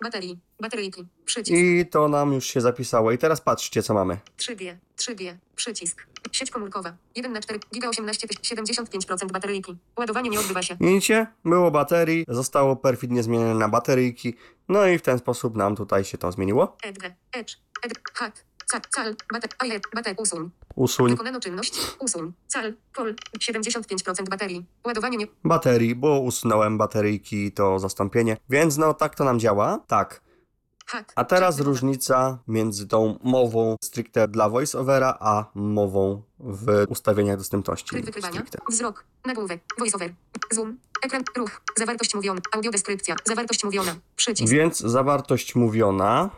[0.03, 0.39] Baterii.
[0.61, 1.07] Bateryjki.
[1.47, 3.13] I to nam już się zapisało.
[3.13, 4.19] I teraz patrzcie, co mamy.
[4.39, 4.77] 3G.
[5.01, 5.37] 3G.
[5.57, 6.07] Przycisk.
[6.33, 6.97] Sieć komórkowa.
[7.17, 9.77] 1 na 4 giga 18 tyś- 75% bateryjki.
[9.99, 10.77] Ładowanie nie odbywa się.
[10.81, 11.27] Widzicie?
[11.45, 14.35] Było baterii, zostało perfidnie zmienione na bateryjki.
[14.69, 16.77] No i w ten sposób nam tutaj się to zmieniło.
[16.83, 17.05] Edge.
[17.33, 17.53] Edge.
[17.83, 17.93] Ed.
[18.15, 18.45] Hat.
[18.67, 18.81] Cal.
[18.91, 19.15] Cal.
[19.33, 19.51] Bater.
[19.67, 19.81] IR.
[19.95, 20.15] Bater.
[20.19, 20.51] Usuń.
[20.75, 21.75] Usuń Wykonano czynność.
[21.99, 22.33] Usuń.
[22.49, 22.75] Cal.
[22.95, 23.15] Pol.
[23.39, 24.67] 75% baterii.
[24.87, 25.27] Ładowanie nie.
[25.45, 28.37] baterii, bo usunąłem bateryjki to zastąpienie.
[28.51, 29.81] Więc no tak to nam działa.
[29.87, 30.21] Tak.
[30.91, 31.13] Hat.
[31.17, 37.91] A teraz różnica między tą mową stricte dla voiceovera, a mową w ustawieniach dostępności.
[37.91, 38.43] Tryb wykrywania.
[38.69, 39.05] Wzrok.
[39.25, 39.61] Nagłówek.
[39.79, 40.13] Voiceover.
[40.53, 40.77] Zoom.
[41.05, 41.23] Ekran.
[41.37, 41.61] Ruch.
[41.79, 42.41] Zawartość mówiona.
[42.53, 43.17] Audiodeskrypcja.
[43.25, 43.97] Zawartość mówiona.
[44.17, 44.53] Przycisk.
[44.53, 46.31] Więc zawartość mówiona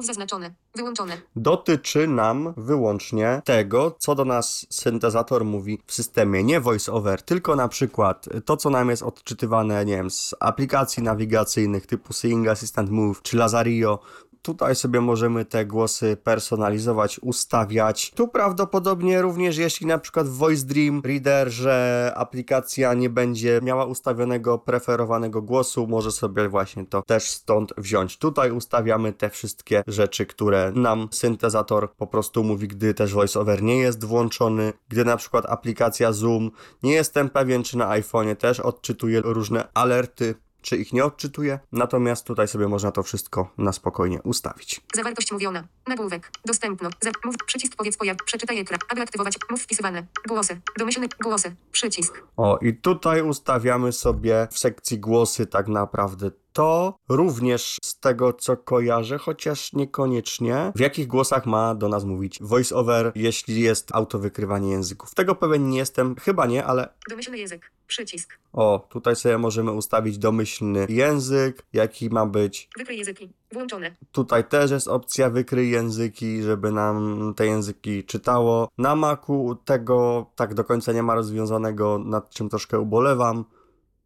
[0.00, 0.54] zaznaczone.
[0.74, 1.16] Wyłączone.
[1.36, 7.68] dotyczy nam wyłącznie tego, co do nas syntezator mówi w systemie, nie voiceover, tylko na
[7.68, 13.22] przykład to, co nam jest odczytywane, nie wiem, z aplikacji nawigacyjnych typu Sing Assistant Move
[13.22, 13.98] czy Lazario.
[14.44, 18.10] Tutaj sobie możemy te głosy personalizować, ustawiać.
[18.10, 23.84] Tu prawdopodobnie również, jeśli na przykład w Voice Dream Reader, że aplikacja nie będzie miała
[23.84, 28.18] ustawionego, preferowanego głosu, może sobie właśnie to też stąd wziąć.
[28.18, 33.78] Tutaj ustawiamy te wszystkie rzeczy, które nam syntezator po prostu mówi, gdy też VoiceOver nie
[33.78, 36.50] jest włączony, gdy na przykład aplikacja Zoom,
[36.82, 40.34] nie jestem pewien, czy na iPhone'ie też odczytuje różne alerty,
[40.64, 44.80] czy ich nie odczytuje, natomiast tutaj sobie można to wszystko na spokojnie ustawić.
[44.94, 45.64] Zawartość mówiona.
[45.86, 46.30] Nagłówek.
[46.44, 46.90] Dostępno.
[47.00, 47.36] Za, mów.
[47.46, 48.16] Przycisk powiedz pojaw.
[48.24, 48.78] Przeczytaj ekran.
[48.88, 49.34] Aby aktywować.
[49.50, 50.06] Mów wpisywane.
[50.28, 50.60] Głosy.
[50.78, 51.08] Domyślny.
[51.22, 51.54] Głosy.
[51.72, 52.22] Przycisk.
[52.36, 58.56] O, i tutaj ustawiamy sobie w sekcji głosy tak naprawdę to również z tego, co
[58.56, 65.14] kojarzę, chociaż niekoniecznie, w jakich głosach ma do nas mówić voiceover, jeśli jest autowykrywanie języków.
[65.14, 67.70] Tego pewien nie jestem, chyba nie, ale Domyślny język.
[67.86, 68.38] Przycisk.
[68.52, 72.68] o, tutaj sobie możemy ustawić domyślny język, jaki ma być.
[72.76, 73.32] Wykryj języki.
[73.52, 73.96] Włączone.
[74.12, 78.68] Tutaj też jest opcja wykryj języki, żeby nam te języki czytało.
[78.78, 83.44] Na Macu tego tak do końca nie ma rozwiązanego, nad czym troszkę ubolewam.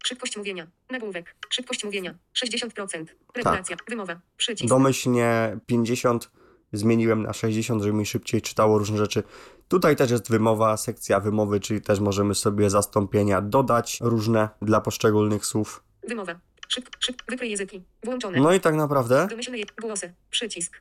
[0.09, 0.67] Szybkość mówienia.
[0.91, 1.35] Nagłówek.
[1.51, 2.15] Szybkość mówienia.
[2.45, 3.05] 60%.
[3.35, 3.77] Regulacja.
[3.89, 4.21] Wymowa.
[4.37, 4.69] Przycisk.
[4.69, 6.31] Domyślnie 50
[6.73, 9.23] zmieniłem na 60, żeby mi szybciej czytało różne rzeczy.
[9.69, 15.47] Tutaj też jest wymowa, sekcja wymowy, czyli też możemy sobie zastąpienia dodać różne dla poszczególnych
[15.47, 15.83] słów.
[16.09, 16.41] Wymowa.
[16.69, 17.23] Szyb, szyb.
[17.29, 17.83] Wykryj języki.
[18.05, 18.41] Włączone.
[18.41, 20.15] No i tak naprawdę Domyślny je- głosy.
[20.31, 20.81] Przycisk.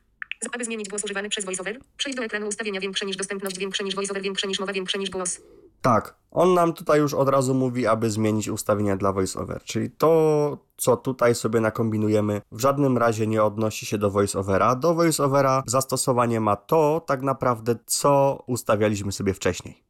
[0.52, 3.94] Aby zmienić głos używany przez VoiceOver, przejdź do ekranu ustawienia większe niż dostępność, większe niż
[3.94, 5.40] VoiceOver, większe niż mowa, większe niż głos.
[5.82, 10.58] Tak, on nam tutaj już od razu mówi, aby zmienić ustawienia dla VoiceOver, czyli to,
[10.76, 14.74] co tutaj sobie nakombinujemy, w żadnym razie nie odnosi się do VoiceOvera.
[14.74, 19.82] Do VoiceOvera zastosowanie ma to tak naprawdę, co ustawialiśmy sobie wcześniej.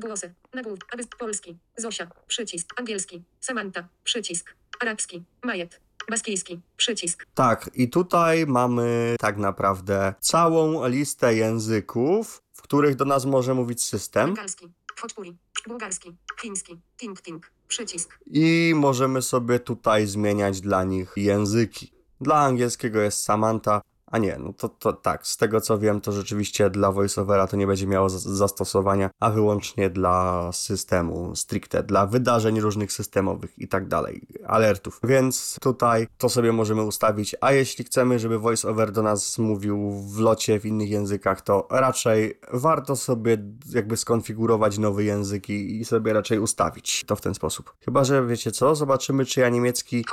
[0.00, 0.34] Głosy.
[0.54, 0.84] Nagłówek.
[1.18, 1.58] Polski.
[1.76, 2.10] Zosia.
[2.26, 2.80] Przycisk.
[2.80, 3.24] Angielski.
[3.40, 3.88] Samantha.
[4.04, 4.54] Przycisk.
[4.80, 5.24] Arabski.
[5.42, 5.80] Majet.
[6.10, 6.60] Baskijski.
[6.76, 7.26] Przycisk.
[7.34, 13.84] Tak, i tutaj mamy tak naprawdę całą listę języków, w których do nas może mówić
[13.84, 14.26] system.
[14.26, 14.72] Bengalski.
[15.04, 15.36] Foczpuri.
[15.68, 16.16] Bułgarski.
[16.40, 16.80] Chiński.
[16.96, 17.52] Ting ting.
[17.68, 18.18] Przycisk.
[18.26, 21.92] I możemy sobie tutaj zmieniać dla nich języki.
[22.20, 23.80] Dla angielskiego jest Samantha,
[24.14, 27.56] a nie, no to, to tak, z tego co wiem, to rzeczywiście dla voiceovera to
[27.56, 33.88] nie będzie miało zastosowania, a wyłącznie dla systemu, stricte dla wydarzeń różnych systemowych i tak
[33.88, 35.00] dalej, alertów.
[35.04, 40.18] Więc tutaj to sobie możemy ustawić, a jeśli chcemy, żeby voiceover do nas mówił w
[40.18, 43.38] locie w innych językach, to raczej warto sobie
[43.72, 47.74] jakby skonfigurować nowy język i, sobie raczej ustawić to w ten sposób.
[47.84, 50.04] Chyba, że wiecie co, zobaczymy czy ja niemiecki.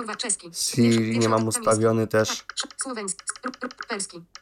[0.54, 2.46] Siri nie mam ustawiony też.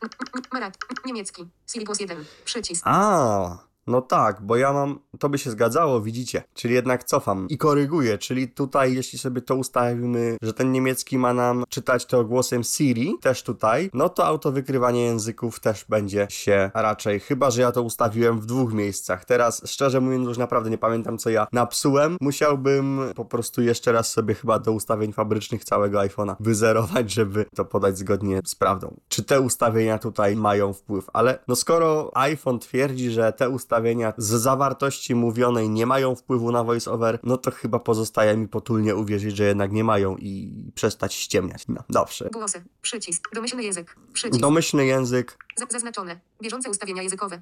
[0.01, 0.09] M-
[0.53, 0.77] Marat.
[1.05, 1.47] Niemiecki.
[1.67, 2.25] Siri głos 1.
[2.45, 2.81] Przycisk.
[2.87, 3.57] A,
[3.89, 8.17] No tak, bo ja mam, to by się zgadzało, widzicie, czyli jednak cofam i koryguję,
[8.17, 13.15] czyli tutaj jeśli sobie to ustawimy, że ten niemiecki ma nam czytać to głosem Siri,
[13.21, 18.39] też tutaj, no to autowykrywanie języków też będzie się raczej, chyba że ja to ustawiłem
[18.39, 19.25] w dwóch miejscach.
[19.25, 24.11] Teraz szczerze mówiąc już naprawdę nie pamiętam co ja napsułem, musiałbym po prostu jeszcze raz
[24.11, 28.99] sobie chyba do ustawień fabrycznych całego iPhone'a wyzerować, żeby to podać zgodnie z prawdą.
[29.07, 33.78] Czy te ustawienia tutaj mają wpływ, ale no skoro iPhone twierdzi, że te ustawienia
[34.17, 39.35] z zawartości mówionej nie mają wpływu na voiceover, no to chyba pozostaje mi potulnie uwierzyć,
[39.35, 41.63] że jednak nie mają i przestać ściemniać.
[41.67, 42.29] No, dobrze.
[42.33, 42.63] Głosy.
[42.81, 43.29] Przycisk.
[43.33, 43.95] Domyślny język.
[44.13, 44.41] Przycisk.
[44.41, 45.37] Domyślny język
[45.69, 46.19] zaznaczone.
[46.41, 47.41] Bieżące ustawienia językowe.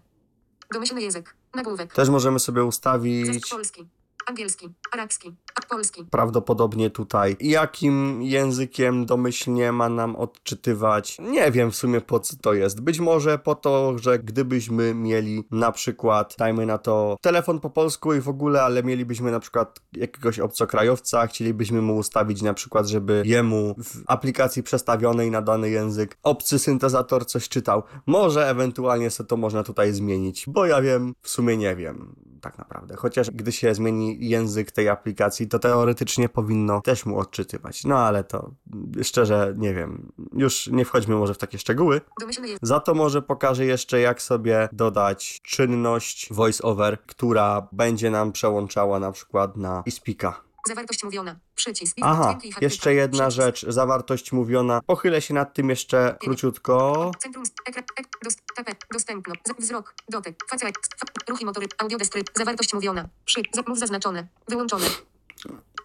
[0.74, 1.36] Domyślny język.
[1.56, 1.94] Nagłówek.
[1.94, 3.88] też możemy sobie ustawić polski.
[4.26, 4.70] Angielski.
[4.92, 5.36] Arabski.
[5.70, 6.06] Polski.
[6.12, 7.38] prawdopodobnie tutaj.
[7.40, 11.18] Jakim językiem domyślnie ma nam odczytywać?
[11.20, 12.82] Nie wiem w sumie po co to jest.
[12.82, 18.14] Być może po to, że gdybyśmy mieli na przykład, dajmy na to, telefon po polsku
[18.14, 23.24] i w ogóle, ale mielibyśmy na przykład jakiegoś obcokrajowca, chcielibyśmy mu ustawić na przykład, żeby
[23.26, 27.84] jemu w aplikacji przestawionej na dany język obcy syntezator coś czytał.
[28.06, 32.58] Może ewentualnie sobie to można tutaj zmienić, bo ja wiem, w sumie nie wiem tak
[32.58, 32.96] naprawdę.
[32.96, 37.86] Chociaż gdy się zmieni język tej aplikacji, to teoretycznie powinno też mu odczytywać.
[37.86, 38.52] No ale to
[39.04, 40.12] szczerze nie wiem.
[40.34, 42.02] Już nie wchodźmy może w takie szczegóły.
[42.62, 49.12] Za to może pokażę jeszcze, jak sobie dodać czynność voiceover, która będzie nam przełączała na
[49.12, 50.47] przykład na iSpeaka.
[50.68, 51.36] Zawartość mówiona.
[51.56, 51.98] Przycisk.
[52.02, 54.82] Aha, jeszcze jedna rzecz, zawartość mówiona.
[54.86, 57.12] Pochylę się nad tym jeszcze króciutko.
[57.20, 57.44] Centrum.
[57.66, 57.84] Ekran.
[58.56, 58.86] Tapet.
[58.92, 59.34] Dostępno.
[59.60, 59.94] Wzrok.
[60.10, 60.36] Dotyk.
[60.50, 60.76] Facet.
[60.98, 61.68] Fa, ruchy motory.
[61.78, 62.38] Audiodeskrypt.
[62.38, 63.10] Zawartość mówiona.
[63.26, 63.42] Przy.
[63.68, 64.28] Mów zaznaczone.
[64.48, 64.86] Wyłączone.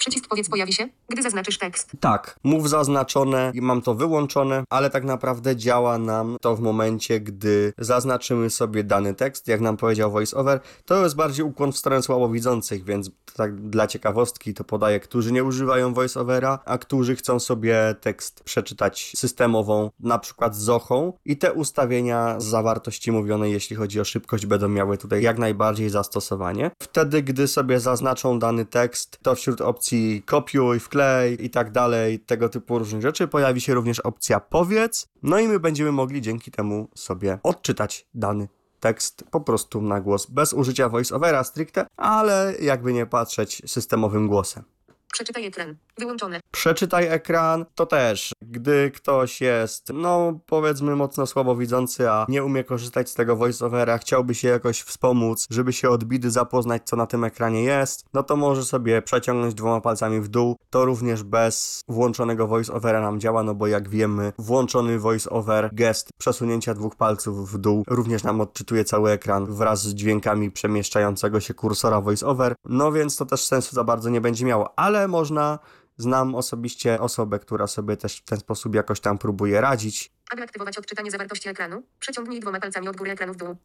[0.03, 1.91] Przycisk powiedz pojawi się, gdy zaznaczysz tekst.
[2.01, 7.21] Tak, mów zaznaczone i mam to wyłączone, ale tak naprawdę działa nam to w momencie,
[7.21, 10.61] gdy zaznaczymy sobie dany tekst, jak nam powiedział VoiceOver.
[10.85, 15.45] To jest bardziej ukłon w stronę słabowidzących, więc tak dla ciekawostki to podaję, którzy nie
[15.45, 21.53] używają VoiceOvera, a którzy chcą sobie tekst przeczytać systemową, na przykład z Zochą i te
[21.53, 26.71] ustawienia zawartości mówionej, jeśli chodzi o szybkość, będą miały tutaj jak najbardziej zastosowanie.
[26.83, 29.92] Wtedy, gdy sobie zaznaczą dany tekst, to wśród opcji
[30.27, 35.39] kopiuj, wklej i tak dalej, tego typu różnych rzeczy, pojawi się również opcja powiedz, no
[35.39, 38.49] i my będziemy mogli dzięki temu sobie odczytać dany
[38.81, 44.65] tekst po prostu na głos, bez użycia voiceovera stricte, ale jakby nie patrzeć systemowym głosem.
[45.13, 45.77] Przeczytaj ekran.
[45.99, 46.41] Wyłączone.
[46.51, 53.11] Przeczytaj ekran, to też, gdy ktoś jest, no powiedzmy mocno słabowidzący, a nie umie korzystać
[53.11, 57.25] z tego voiceovera, chciałby się jakoś wspomóc, żeby się od bidy zapoznać, co na tym
[57.25, 60.57] ekranie jest, no to może sobie przeciągnąć dwoma palcami w dół.
[60.71, 66.75] To również bez włączonego voiceovera nam działa, no bo jak wiemy, włączony voiceover, gest przesunięcia
[66.75, 72.01] dwóch palców w dół również nam odczytuje cały ekran wraz z dźwiękami przemieszczającego się kursora
[72.01, 75.59] voiceover, no więc to też sensu za bardzo nie będzie miało, ale można
[75.97, 80.13] Znam osobiście osobę, która sobie też w ten sposób jakoś tam próbuje radzić.
[80.31, 83.57] Aby aktywować odczytanie zawartości ekranu, przeciągnij dwoma palcami od góry ekranu w dół.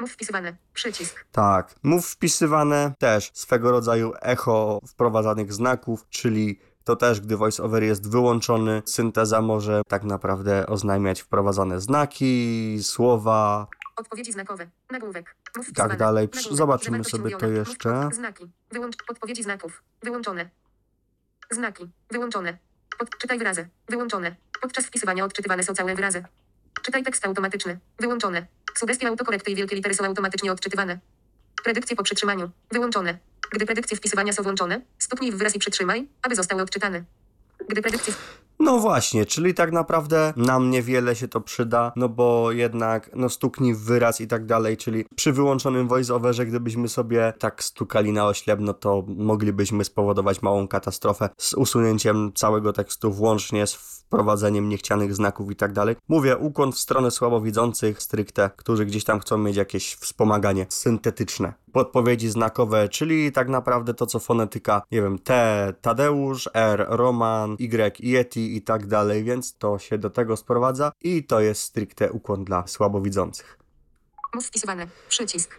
[0.00, 0.56] Mów wpisywane.
[0.74, 1.24] Przycisk.
[1.32, 8.10] Tak, mów wpisywane też swego rodzaju echo wprowadzanych znaków, czyli to też, gdy voiceover jest
[8.10, 13.66] wyłączony, synteza może tak naprawdę oznajmiać wprowadzane znaki, słowa.
[13.96, 14.70] Odpowiedzi znakowe.
[14.90, 15.36] Nagłówek.
[15.56, 15.96] Mów Tak wpisywane.
[15.96, 16.28] dalej.
[16.34, 16.56] Nagłówek.
[16.56, 18.08] Zobaczymy Zawartość sobie to Mów jeszcze.
[18.12, 18.44] Znaki.
[18.70, 19.82] Wyłącz podpowiedzi znaków.
[20.02, 20.50] Wyłączone.
[21.50, 21.90] Znaki.
[22.10, 22.58] Wyłączone.
[22.98, 23.68] Podczytaj wyrazy.
[23.88, 24.36] Wyłączone.
[24.60, 26.24] Podczas wpisywania odczytywane są całe wyrazy.
[26.82, 27.78] Czytaj tekst automatyczny.
[27.98, 28.46] Wyłączone.
[28.78, 30.98] Sugestie autokorekty i wielkie litery są automatycznie odczytywane.
[31.64, 32.50] Predykcje po przytrzymaniu.
[32.70, 33.18] Wyłączone.
[33.52, 37.04] Gdy predykcje wpisywania są włączone, stuknij w wyraz i przytrzymaj, aby zostały odczytane.
[37.68, 38.14] Gdy predykcje
[38.60, 43.74] No właśnie, czyli tak naprawdę nam niewiele się to przyda, no bo jednak no stuknij
[43.74, 48.60] w wyraz i tak dalej, czyli przy wyłączonym voiceoverze, gdybyśmy sobie tak stukali na oślep,
[48.62, 55.50] no to moglibyśmy spowodować małą katastrofę z usunięciem całego tekstu, włącznie z wprowadzeniem niechcianych znaków
[55.50, 55.96] i tak dalej.
[56.08, 61.54] Mówię, ukłon w stronę słabowidzących stricte, którzy gdzieś tam chcą mieć jakieś wspomaganie syntetyczne.
[61.72, 68.00] Podpowiedzi znakowe, czyli tak naprawdę to, co fonetyka, nie wiem, T, Tadeusz, R, Roman, Y,
[68.00, 72.44] Yeti i tak dalej, więc to się do tego sprowadza i to jest stricte ukłon
[72.44, 73.58] dla słabowidzących.
[74.34, 74.86] mów wpisywane.
[75.08, 75.58] Przycisk.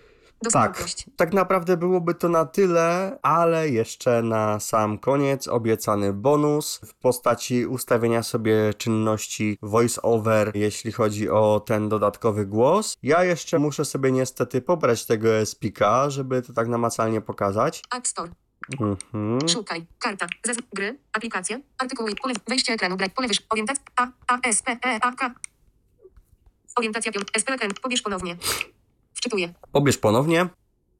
[0.53, 0.83] Tak,
[1.15, 7.65] tak naprawdę byłoby to na tyle, ale jeszcze na sam koniec obiecany bonus w postaci
[7.65, 12.97] ustawienia sobie czynności voice-over, jeśli chodzi o ten dodatkowy głos.
[13.03, 17.83] Ja jeszcze muszę sobie niestety pobrać tego SPK, żeby to tak namacalnie pokazać.
[17.95, 18.31] App Store.
[18.79, 19.47] Mhm.
[19.49, 19.85] Szukaj.
[19.99, 20.27] Karta.
[20.43, 20.57] Zaz...
[20.73, 20.97] Gry.
[21.13, 21.61] Aplikacje.
[21.77, 22.15] Artykuły.
[22.15, 22.33] Pole...
[22.47, 22.97] Wejście ekranu.
[22.97, 23.11] Grać.
[23.13, 23.41] Pole wyż.
[23.49, 23.83] Orientacja.
[23.95, 24.07] A.
[24.27, 24.39] A.
[24.43, 24.61] S.
[24.61, 24.71] P.
[24.85, 24.99] E.
[25.01, 25.11] A.
[25.11, 25.31] K.
[26.75, 27.29] Orientacja piąt.
[27.33, 27.43] S.
[27.43, 27.53] P.
[27.53, 27.71] Ekran.
[27.81, 28.37] Pobierz ponownie.
[29.13, 29.53] Wczytuję.
[29.71, 30.49] Pobierz ponownie.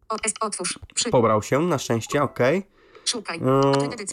[0.10, 0.80] O, S, otwórz.
[0.96, 1.10] Przy.
[1.10, 2.40] Pobrał się, na szczęście, ok.
[3.06, 3.40] Szukaj.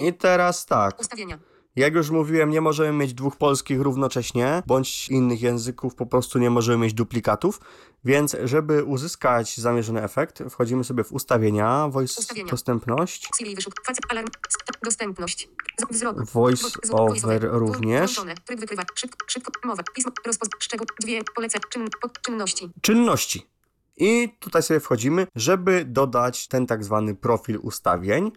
[0.01, 0.09] Yy.
[0.09, 1.01] I teraz tak.
[1.01, 1.38] Ustawienia.
[1.79, 6.51] Jak już mówiłem, nie możemy mieć dwóch polskich równocześnie, bądź innych języków, po prostu nie
[6.51, 7.61] możemy mieć duplikatów.
[8.05, 12.51] Więc, żeby uzyskać zamierzony efekt, wchodzimy sobie w ustawienia, voice Ustawienia.
[12.51, 13.74] dostępność, Siri wyszuk.
[13.87, 14.05] Facet.
[14.11, 14.26] Alarm.
[14.49, 15.49] St- dostępność.
[15.91, 16.24] Wzrok.
[16.24, 18.14] voice over również.
[18.14, 18.35] Włączone.
[18.45, 18.83] Tryb wykrywa.
[18.95, 19.26] Szybko.
[19.29, 19.53] Szybko.
[19.64, 19.83] Mowa.
[19.95, 20.12] Pismo.
[20.26, 20.49] Rozpoz...
[20.59, 20.87] Szczegół.
[21.01, 21.20] Dwie.
[21.35, 21.59] Polecę.
[21.70, 21.89] Czyn...
[22.22, 22.70] Czynności.
[22.81, 23.47] czynności.
[23.97, 28.33] I tutaj sobie wchodzimy, żeby dodać ten tak zwany profil ustawień.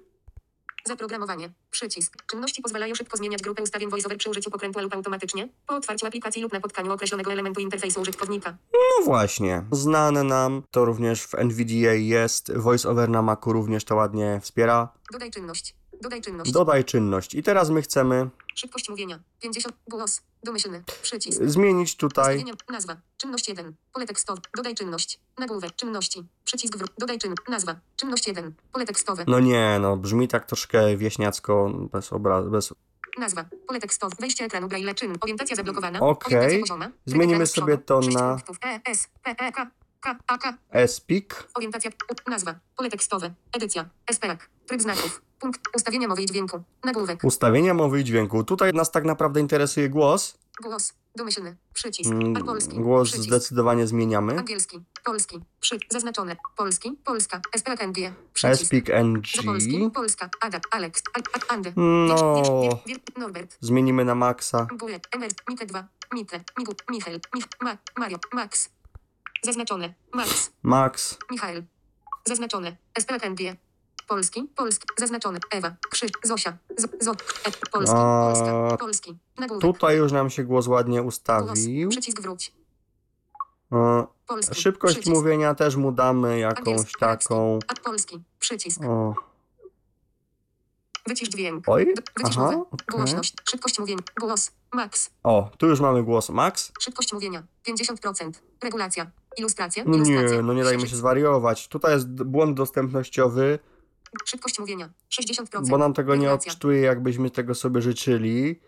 [0.86, 1.52] Zaprogramowanie.
[1.72, 2.26] Przycisk.
[2.26, 6.42] Czynności pozwalają szybko zmieniać grupę ustawień VoiceOver przy użyciu pokrętła lub automatycznie, po otwarciu aplikacji
[6.42, 8.58] lub napotkaniu określonego elementu interfejsu użytkownika.
[8.74, 14.40] No właśnie, znane nam, to również w NVDA jest, VoiceOver na Macu również to ładnie
[14.44, 14.94] wspiera.
[15.12, 15.81] Dodaj czynność.
[16.02, 16.52] Dodaj czynność.
[16.52, 17.34] Dodaj czynność.
[17.36, 19.20] I teraz my chcemy Szybkość mówienia.
[19.41, 19.76] 50.
[19.88, 20.22] Głos.
[20.43, 20.84] Domyślny.
[21.02, 21.41] Przycisk.
[21.43, 22.54] zmienić tutaj Ustawienia.
[22.70, 22.97] Nazwa.
[23.18, 23.74] Czynność 1.
[23.93, 24.41] Pole tekstowe.
[24.56, 25.20] Dodaj czynność.
[25.38, 25.76] Nagłówek.
[25.76, 26.24] Czynności.
[26.43, 26.78] Przycisk.
[26.97, 27.36] Dodaj czyn.
[27.49, 27.76] Nazwa.
[27.95, 28.54] Czynność 1.
[28.72, 29.24] Pole tekstowe.
[29.28, 32.74] No nie, no brzmi tak troszkę wieśniacko, bez obrazu, bez...
[33.18, 33.45] Nazwa.
[33.68, 34.16] Pole tekstowe.
[34.20, 35.14] Wejście ekranu braille czyn.
[35.22, 35.99] Orientacja zablokowana.
[35.99, 36.38] Okej.
[36.38, 36.86] Orientacja pozioma.
[36.86, 38.38] Tryb Zmienimy sobie to na-.
[38.66, 39.72] E, S, P, E, K,
[40.02, 40.58] K, A, K.
[40.72, 41.47] Espik.
[41.54, 41.91] Orientacja.
[42.28, 42.56] Nazwa.
[42.76, 43.34] Pole tekstowe.
[43.54, 43.89] Edycja.
[44.12, 44.49] SPAK.
[44.68, 45.22] Tryb znaków.
[45.39, 45.62] Punkt.
[45.76, 46.64] Ustawienia mowy i dźwięku.
[46.84, 47.24] Nagłówek.
[47.24, 48.43] Ustawienia mowy i dźwięku.
[48.43, 50.38] Tutaj nas tak naprawdę interesuje głos.
[50.64, 50.93] Głos.
[51.16, 51.56] Domyślny.
[51.74, 52.12] Przycisk.
[52.12, 52.78] Mm, polski.
[52.78, 53.28] Głos Przycisk.
[53.28, 54.39] zdecydowanie zmieniamy.
[54.39, 54.80] Angielski.
[55.04, 55.39] Polski.
[55.60, 55.78] Przy.
[55.89, 56.36] Zaznaczone.
[56.58, 56.91] Polski.
[57.06, 57.41] Polska.
[57.58, 58.14] SPAK NG.
[58.34, 58.62] Przycisk.
[58.62, 59.45] Espik NG.
[59.45, 59.89] Polski.
[59.93, 60.30] Polska.
[60.41, 60.60] Ada.
[60.72, 61.02] Alex.
[61.14, 61.74] Al, Al, Ande.
[61.76, 62.80] No.
[63.18, 63.58] Norbert.
[63.62, 64.68] Zmienimy na maksa.
[64.80, 65.08] Bulet.
[65.12, 65.32] Emer.
[65.49, 65.88] Mike 2.
[66.14, 66.43] Mitre.
[66.58, 66.74] Migu.
[66.89, 67.20] Michel.
[67.36, 67.45] Mich.
[67.62, 67.78] Ma.
[67.97, 68.18] Mario.
[68.34, 68.70] Max.
[69.44, 69.94] Zaznaczone.
[70.14, 70.52] Max.
[70.64, 71.18] Max.
[71.32, 71.64] Michael.
[72.26, 72.78] Zaznaczone.
[73.30, 73.56] NG.
[74.08, 74.44] Polski.
[74.56, 74.86] Polski.
[74.98, 75.39] Zaznaczone.
[75.52, 75.76] Ewa.
[75.89, 76.12] Krzyż.
[76.24, 76.58] Zosia.
[76.78, 77.96] Z, zo, e, Polski.
[77.98, 78.78] A, Polska.
[78.78, 79.18] Polski.
[79.39, 79.62] Nagłówek.
[79.62, 81.14] Tutaj już nam się głos ładnie Głos.
[81.16, 81.89] ustawił.
[81.89, 82.54] Przycisk wróć.
[83.72, 84.62] E, Polski.
[84.62, 85.16] Szybkość Przycisk.
[85.16, 87.00] mówienia też mu damy jakąś Angielski.
[87.00, 87.60] taką.
[87.84, 88.22] Polski.
[88.39, 88.82] Przycisk.
[88.84, 89.14] O.
[91.08, 91.64] Wycisz dźwięk.
[91.68, 91.86] Oj,
[92.18, 92.58] Wycisz aha, mowę.
[92.72, 92.88] okej.
[92.97, 93.34] Głośność.
[93.49, 94.02] Szybkość mówienia.
[94.20, 94.52] Głos.
[94.74, 95.10] Max.
[95.24, 96.72] o, tu już mamy głos max.
[96.80, 97.43] Szybkość mówienia.
[97.68, 98.32] 50%.
[98.64, 99.12] Regulacja.
[99.38, 99.84] Ilustracja.
[99.88, 100.36] No Ilustracja.
[100.38, 101.68] nie, no nie dajmy się zwariować.
[101.68, 103.60] Tutaj jest błąd dostępnościowy,
[104.26, 104.89] Szybkość mówienia.
[105.22, 105.70] 60%.
[105.70, 106.49] bo nam tego nie Regulacja.
[106.52, 108.60] odczytuje, jakbyśmy tego sobie życzyli.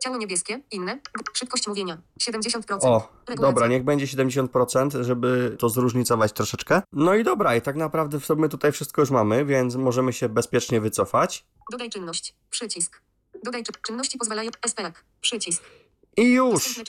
[0.00, 0.60] Ciało niebieskie.
[0.70, 1.00] Inne.
[1.34, 1.98] Szybkość mówienia.
[2.20, 2.78] 70%.
[2.82, 3.36] O, Regulacja.
[3.36, 6.82] dobra, niech będzie 70%, żeby to zróżnicować troszeczkę.
[6.92, 10.28] No i dobra, i tak naprawdę w sobie tutaj wszystko już mamy, więc możemy się
[10.28, 11.44] bezpiecznie wycofać.
[11.70, 12.34] Dodaj czynność.
[12.50, 13.00] Przycisk.
[13.44, 14.50] Dodaj czy- czynności pozwalają.
[14.66, 15.04] SPAK.
[15.20, 15.62] Przycisk.
[16.16, 16.80] I już!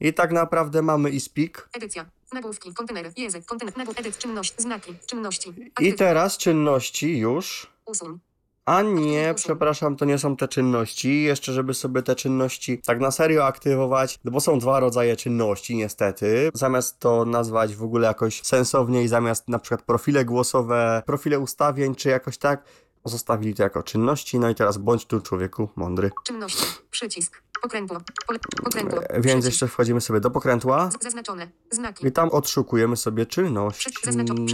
[0.00, 1.68] I tak naprawdę mamy i speak.
[1.72, 2.06] Edycja.
[2.32, 2.74] Nagłówki.
[2.74, 3.12] Kontenery.
[3.16, 3.44] Język.
[3.46, 3.76] Kontener.
[3.76, 3.98] Nagłów.
[3.98, 4.18] Edyt.
[4.18, 4.54] Czynność.
[4.56, 4.94] Znaki.
[5.06, 5.54] Czynności.
[5.80, 7.66] I teraz czynności już.
[7.86, 8.18] Usuń.
[8.64, 11.22] A nie, przepraszam, to nie są te czynności.
[11.22, 15.76] Jeszcze, żeby sobie te czynności tak na serio aktywować, no bo są dwa rodzaje czynności,
[15.76, 16.50] niestety.
[16.54, 22.08] Zamiast to nazwać w ogóle jakoś sensowniej, zamiast na przykład profile głosowe, profile ustawień, czy
[22.08, 22.64] jakoś tak,
[23.04, 24.38] zostawili to jako czynności.
[24.38, 26.10] No i teraz bądź tu człowieku mądry.
[26.24, 26.64] Czynności.
[26.90, 27.42] Przycisk.
[27.62, 28.00] Pokrętło.
[28.26, 29.02] Pole, pokrętło.
[29.02, 29.46] E, Więc Przycisk.
[29.46, 31.48] jeszcze wchodzimy sobie do pokrętła Zaznaczone.
[31.70, 32.06] Znaki.
[32.06, 33.90] i tam odszukujemy sobie czynności.
[34.04, 34.46] Zaznaczone,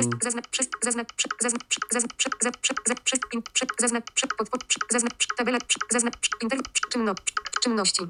[7.63, 8.03] czynności.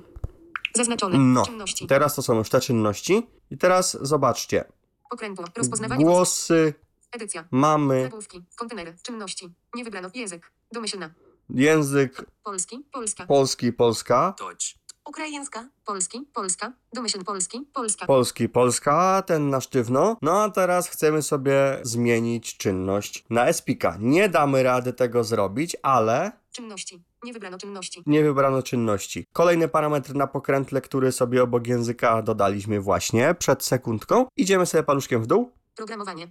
[0.74, 1.18] Zaznaczone.
[1.18, 1.86] No, Czynności.
[1.86, 3.26] teraz to są już te czynności.
[3.51, 4.64] I teraz zobaczcie.
[5.11, 5.45] Pokrętło.
[5.57, 6.05] Rozpoznawanie.
[6.05, 6.74] Głosy
[7.12, 7.44] Edycja.
[7.50, 8.02] Mamy.
[8.02, 8.44] Nagłówki.
[8.56, 8.94] Kontener.
[9.02, 9.54] Czynności.
[9.74, 10.11] Nie wybrano.
[10.14, 10.52] Język.
[10.72, 11.11] Domyślna.
[11.50, 12.24] Język.
[12.44, 12.84] Polski.
[12.92, 13.26] Polska.
[13.26, 13.72] Polski.
[13.72, 14.34] Polska.
[14.38, 14.78] Deutsch.
[15.09, 18.06] Ukraińska, polski, polska, domyślny polski, polska.
[18.06, 20.16] Polski, polska, ten na sztywno.
[20.22, 23.96] No a teraz chcemy sobie zmienić czynność na SPK.
[24.00, 26.32] Nie damy rady tego zrobić, ale...
[26.52, 27.02] Czynności.
[27.22, 28.02] Nie wybrano czynności.
[28.06, 29.26] Nie wybrano czynności.
[29.32, 34.26] Kolejny parametr na pokrętle, który sobie obok języka dodaliśmy właśnie przed sekundką.
[34.36, 35.52] Idziemy sobie paluszkiem w dół.
[35.74, 36.28] Programowanie.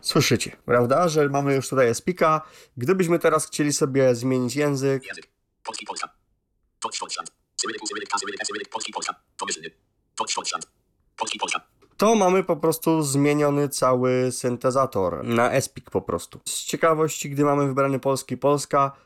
[0.00, 2.40] Słyszycie, prawda, że mamy już tutaj Espika.
[2.76, 5.28] Gdybyśmy teraz chcieli sobie zmienić język, Język.
[5.64, 6.08] Polski Polska.
[6.82, 7.30] Deutsch Deutschland.
[7.56, 9.14] Cyrylik Cyrylik Cyrylik Cyrylik Polski Polska.
[9.40, 9.70] Domyślny.
[10.18, 10.66] Deutsch Deutschland.
[11.16, 11.60] Polski Polska.
[11.96, 16.40] to mamy po prostu zmieniony cały syntezator na Espik po prostu.
[16.48, 18.96] Z ciekawości, gdy mamy wybrany polski, Polska,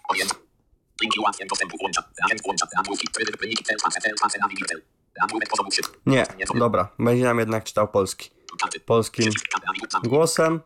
[0.10, 0.36] Orient.
[1.02, 2.04] Linki ułatwień dostępu włącza.
[2.26, 2.68] Agent włącza.
[2.76, 3.08] Nagłówki.
[3.08, 3.32] Tryby.
[3.40, 3.64] Wyniki.
[3.64, 3.78] Cel.
[3.78, 3.92] Cel.
[4.02, 4.30] Cel.
[4.30, 4.42] Cel.
[4.42, 4.82] Nawigator.
[5.22, 5.82] Nagłówek poziomu 3.
[6.06, 6.26] Nie,
[6.56, 8.30] dobra, będzie nam jednak czytał polski.
[8.86, 9.32] Polskim
[10.04, 10.60] głosem,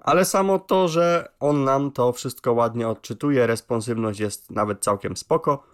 [0.00, 5.66] ale samo to, że on nam to wszystko ładnie odczytuje, responsywność jest nawet całkiem spoko.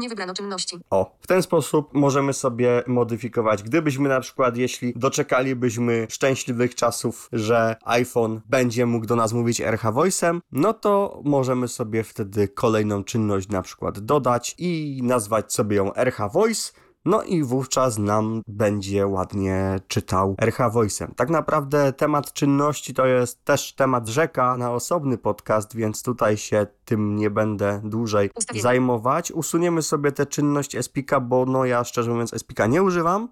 [0.00, 0.78] Nie wybrano czynności.
[0.90, 3.62] O, w ten sposób możemy sobie modyfikować.
[3.62, 9.92] Gdybyśmy na przykład, jeśli doczekalibyśmy szczęśliwych czasów, że iPhone będzie mógł do nas mówić RH
[9.92, 15.94] Voice'em, no to możemy sobie wtedy kolejną czynność na przykład dodać i nazwać sobie ją
[15.94, 16.72] RH Voice.
[17.04, 21.14] No i wówczas nam będzie ładnie czytał RH Voice'em.
[21.14, 26.66] Tak naprawdę temat czynności to jest też temat rzeka na osobny podcast, więc tutaj się
[26.84, 28.30] tym nie będę dłużej
[28.60, 29.32] zajmować.
[29.32, 33.28] Usuniemy sobie tę czynność Espika, bo no ja szczerze mówiąc Espika nie używam.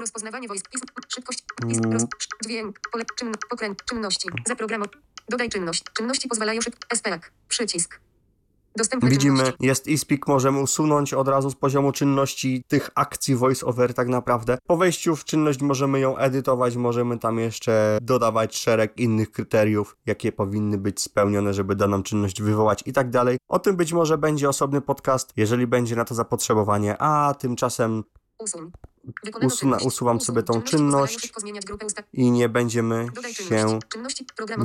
[0.00, 0.48] Rozpoznawanie.
[0.48, 1.44] Pism, szybkość.
[1.68, 1.92] Pism, Mm.
[1.92, 2.04] roz,
[2.44, 2.80] dźwięk.
[2.92, 3.04] Pole.
[3.18, 3.84] Czyn, pokręt.
[3.84, 4.28] Czynności.
[4.46, 4.88] Zaprogramow.
[5.28, 5.84] Dodaj czynność.
[5.96, 6.76] Czynności pozwalają szyb.
[6.94, 7.32] SPAK.
[7.48, 8.00] Przycisk.
[8.76, 14.08] Dostępne Widzimy, jest iSpeak, możemy usunąć od razu z poziomu czynności tych akcji voice-over tak
[14.08, 14.58] naprawdę.
[14.66, 20.32] Po wejściu w czynność możemy ją edytować, możemy tam jeszcze dodawać szereg innych kryteriów, jakie
[20.32, 23.38] powinny być spełnione, żeby daną czynność wywołać i tak dalej.
[23.48, 28.04] O tym być może będzie osobny podcast, jeżeli będzie na to zapotrzebowanie, a tymczasem
[28.38, 29.84] Usuna- czynność.
[29.86, 30.26] usuwam Usuń.
[30.26, 31.32] sobie tą czynność.
[32.12, 33.78] i nie będziemy się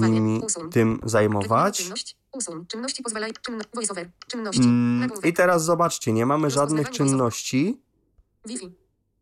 [0.09, 0.41] nimi
[0.71, 1.91] tym zajmować.
[2.35, 2.65] Usuń.
[2.67, 3.33] Czynności pozwalają.
[3.73, 4.09] Voiceover.
[4.27, 4.63] Czynności.
[4.63, 5.09] Mm.
[5.23, 7.81] I teraz zobaczcie, nie mamy żadnych czynności.
[8.45, 8.75] Wi-Fi.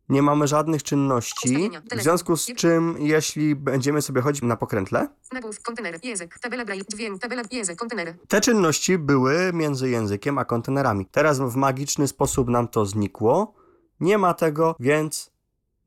[0.08, 5.62] Nie mamy żadnych czynności, w związku z czym, jeśli będziemy sobie chodzić na pokrętle, Nagłów.
[5.62, 5.98] Kontener.
[6.02, 6.38] Język.
[6.38, 6.84] Tabela braille.
[6.88, 7.22] Dźwięk.
[7.22, 7.42] Tabela.
[7.50, 7.78] Język.
[7.78, 8.14] Kontener.
[8.28, 11.06] te czynności były między językiem a kontenerami.
[11.06, 13.54] Teraz w magiczny sposób nam to znikło.
[14.00, 15.30] Nie ma tego, więc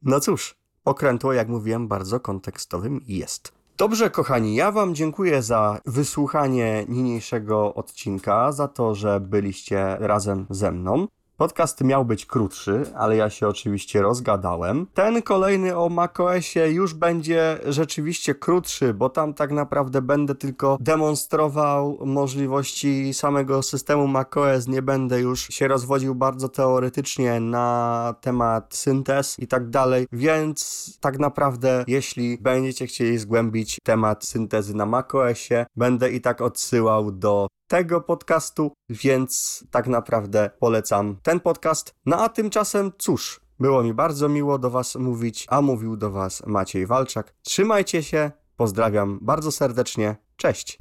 [0.01, 3.56] no cóż, pokrętło, jak mówiłem, bardzo kontekstowym jest.
[3.77, 10.71] Dobrze, kochani, ja Wam dziękuję za wysłuchanie niniejszego odcinka, za to, że byliście razem ze
[10.71, 11.07] mną.
[11.37, 14.87] Podcast miał być krótszy, ale ja się oczywiście rozgadałem.
[14.93, 21.97] Ten kolejny o macOSie już będzie rzeczywiście krótszy, bo tam tak naprawdę będę tylko demonstrował
[22.05, 24.67] możliwości samego systemu macOS.
[24.67, 31.19] Nie będę już się rozwodził bardzo teoretycznie na temat syntez i tak dalej, więc tak
[31.19, 38.01] naprawdę jeśli będziecie chcieli zgłębić temat syntezy na macOSie, będę i tak odsyłał do tego
[38.01, 41.95] podcastu, więc tak naprawdę polecam ten podcast.
[42.05, 46.43] No a tymczasem cóż, było mi bardzo miło do Was mówić, a mówił do Was
[46.45, 47.33] Maciej Walczak.
[47.43, 50.79] Trzymajcie się, pozdrawiam bardzo serdecznie, cześć!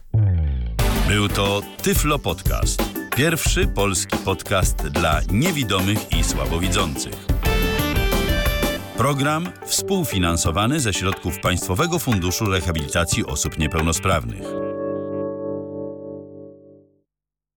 [1.08, 2.82] Był to Tyflo Podcast.
[3.16, 7.26] Pierwszy polski podcast dla niewidomych i słabowidzących.
[8.96, 14.75] Program współfinansowany ze środków Państwowego Funduszu Rehabilitacji Osób Niepełnosprawnych.